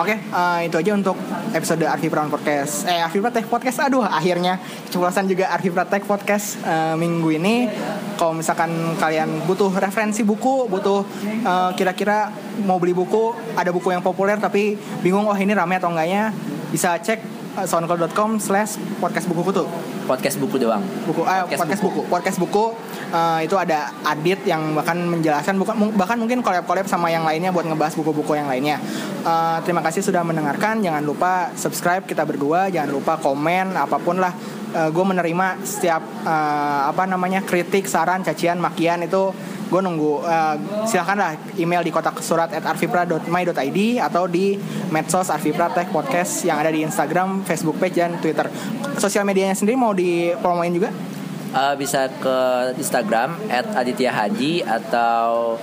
Oke, 0.02 0.18
eh, 0.18 0.60
itu 0.66 0.76
aja 0.82 0.98
untuk 0.98 1.14
episode 1.54 1.86
Brown 2.10 2.34
Podcast. 2.34 2.90
Eh, 2.90 3.06
Arfi 3.06 3.22
Pratek 3.22 3.46
Podcast. 3.46 3.86
Aduh, 3.86 4.02
akhirnya 4.02 4.58
keceplosan 4.90 5.30
juga 5.30 5.54
Arfi 5.54 5.70
Pratek 5.70 6.10
Podcast 6.10 6.58
eh, 6.66 6.98
minggu 6.98 7.30
ini. 7.38 7.70
Kalau 8.18 8.34
misalkan 8.34 8.98
kalian 8.98 9.46
butuh 9.46 9.70
referensi 9.78 10.26
buku, 10.26 10.66
butuh 10.66 11.06
eh, 11.22 11.72
kira-kira 11.78 12.34
mau 12.66 12.82
beli 12.82 12.98
buku, 12.98 13.54
ada 13.54 13.70
buku 13.70 13.94
yang 13.94 14.02
populer 14.02 14.42
tapi 14.42 14.74
bingung 15.06 15.30
oh 15.30 15.38
ini 15.38 15.54
rame 15.54 15.78
atau 15.78 15.94
enggaknya, 15.94 16.34
bisa 16.74 16.98
cek 16.98 17.22
soundcloud.com 17.62 18.42
slash 18.42 18.82
podcast 18.98 19.30
buku 19.30 19.54
kutu 19.54 19.70
Podcast 20.08 20.38
buku 20.42 20.56
doang. 20.62 20.84
buku 21.08 21.22
eh, 21.24 21.46
Podcast 21.46 21.60
podcast, 21.62 21.82
buku. 21.82 22.02
podcast 22.10 22.38
buku 22.38 22.66
eh, 23.14 23.40
itu 23.46 23.56
ada 23.58 23.94
Adit 24.06 24.42
yang 24.46 24.74
bahkan 24.74 24.98
menjelaskan 24.98 25.56
bukan 25.62 25.94
bahkan 25.98 26.18
mungkin 26.18 26.42
collab 26.42 26.88
sama 26.90 27.10
yang 27.10 27.24
lainnya 27.24 27.54
buat 27.54 27.66
ngebahas 27.68 27.94
buku-buku 27.98 28.38
yang 28.38 28.50
lainnya. 28.50 28.78
Eh, 29.22 29.58
terima 29.64 29.86
kasih 29.86 30.02
sudah 30.02 30.26
mendengarkan. 30.26 30.82
Jangan 30.82 31.04
lupa 31.06 31.54
subscribe 31.54 32.06
kita 32.06 32.26
berdua. 32.26 32.72
Jangan 32.74 32.90
lupa 32.92 33.18
komen 33.22 33.78
apa 33.78 33.98
pun 34.02 34.18
lah. 34.18 34.34
Gue 34.72 35.04
menerima 35.04 35.68
setiap 35.68 36.00
eh, 36.24 36.82
apa 36.88 37.04
namanya 37.04 37.44
kritik 37.44 37.92
saran 37.92 38.24
cacian 38.24 38.56
makian 38.56 39.04
itu 39.04 39.36
gue 39.72 39.80
nunggu 39.80 40.28
eh, 40.28 40.56
silahkanlah 40.84 41.56
email 41.56 41.80
di 41.80 41.96
kotak 41.96 42.20
surat 42.20 42.52
at 42.52 42.68
arvipra.my.id 42.68 43.80
atau 44.04 44.28
di 44.28 44.60
medsos 44.92 45.32
arvipra 45.32 45.72
tech 45.72 45.88
podcast 45.96 46.44
yang 46.44 46.60
ada 46.60 46.68
di 46.68 46.84
Instagram, 46.84 47.48
Facebook 47.48 47.80
page 47.80 48.04
dan 48.04 48.20
Twitter. 48.20 48.52
Sosial 49.00 49.24
medianya 49.24 49.56
sendiri 49.56 49.80
mau 49.80 49.96
dipromoin 49.96 50.76
juga? 50.76 50.92
Eh, 51.52 51.76
bisa 51.80 52.12
ke 52.20 52.38
Instagram 52.76 53.40
@aditya 53.76 54.12
haji 54.12 54.68
atau 54.68 55.56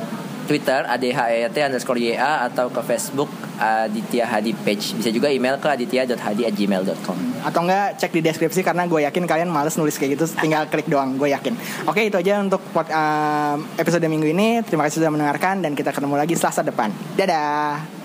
Twitter 0.49 0.88
adhyet 0.88 1.53
underscore 1.53 2.01
ya 2.01 2.49
atau 2.49 2.73
ke 2.73 2.81
Facebook 2.81 3.29
Aditya 3.59 4.25
Hadi 4.25 4.55
page. 4.55 4.94
Bisa 4.94 5.11
juga 5.11 5.29
email 5.29 5.59
ke 5.59 5.66
aditya.hadi@gmail.com. 5.66 7.16
Atau 7.42 7.61
enggak 7.66 7.99
cek 7.99 8.14
di 8.14 8.23
deskripsi 8.23 8.62
karena 8.62 8.87
gue 8.87 9.03
yakin 9.03 9.27
kalian 9.27 9.51
males 9.51 9.75
nulis 9.75 9.99
kayak 9.99 10.14
gitu 10.14 10.25
tinggal 10.38 10.71
klik 10.71 10.87
doang 10.87 11.18
gue 11.18 11.35
yakin. 11.35 11.59
Oke 11.90 12.07
itu 12.07 12.16
aja 12.18 12.38
untuk 12.38 12.62
episode 13.77 14.07
minggu 14.07 14.31
ini. 14.31 14.62
Terima 14.62 14.87
kasih 14.87 15.03
sudah 15.03 15.11
mendengarkan 15.11 15.61
dan 15.61 15.75
kita 15.75 15.90
ketemu 15.90 16.14
lagi 16.14 16.35
Selasa 16.38 16.62
depan. 16.62 16.94
Dadah. 17.18 17.97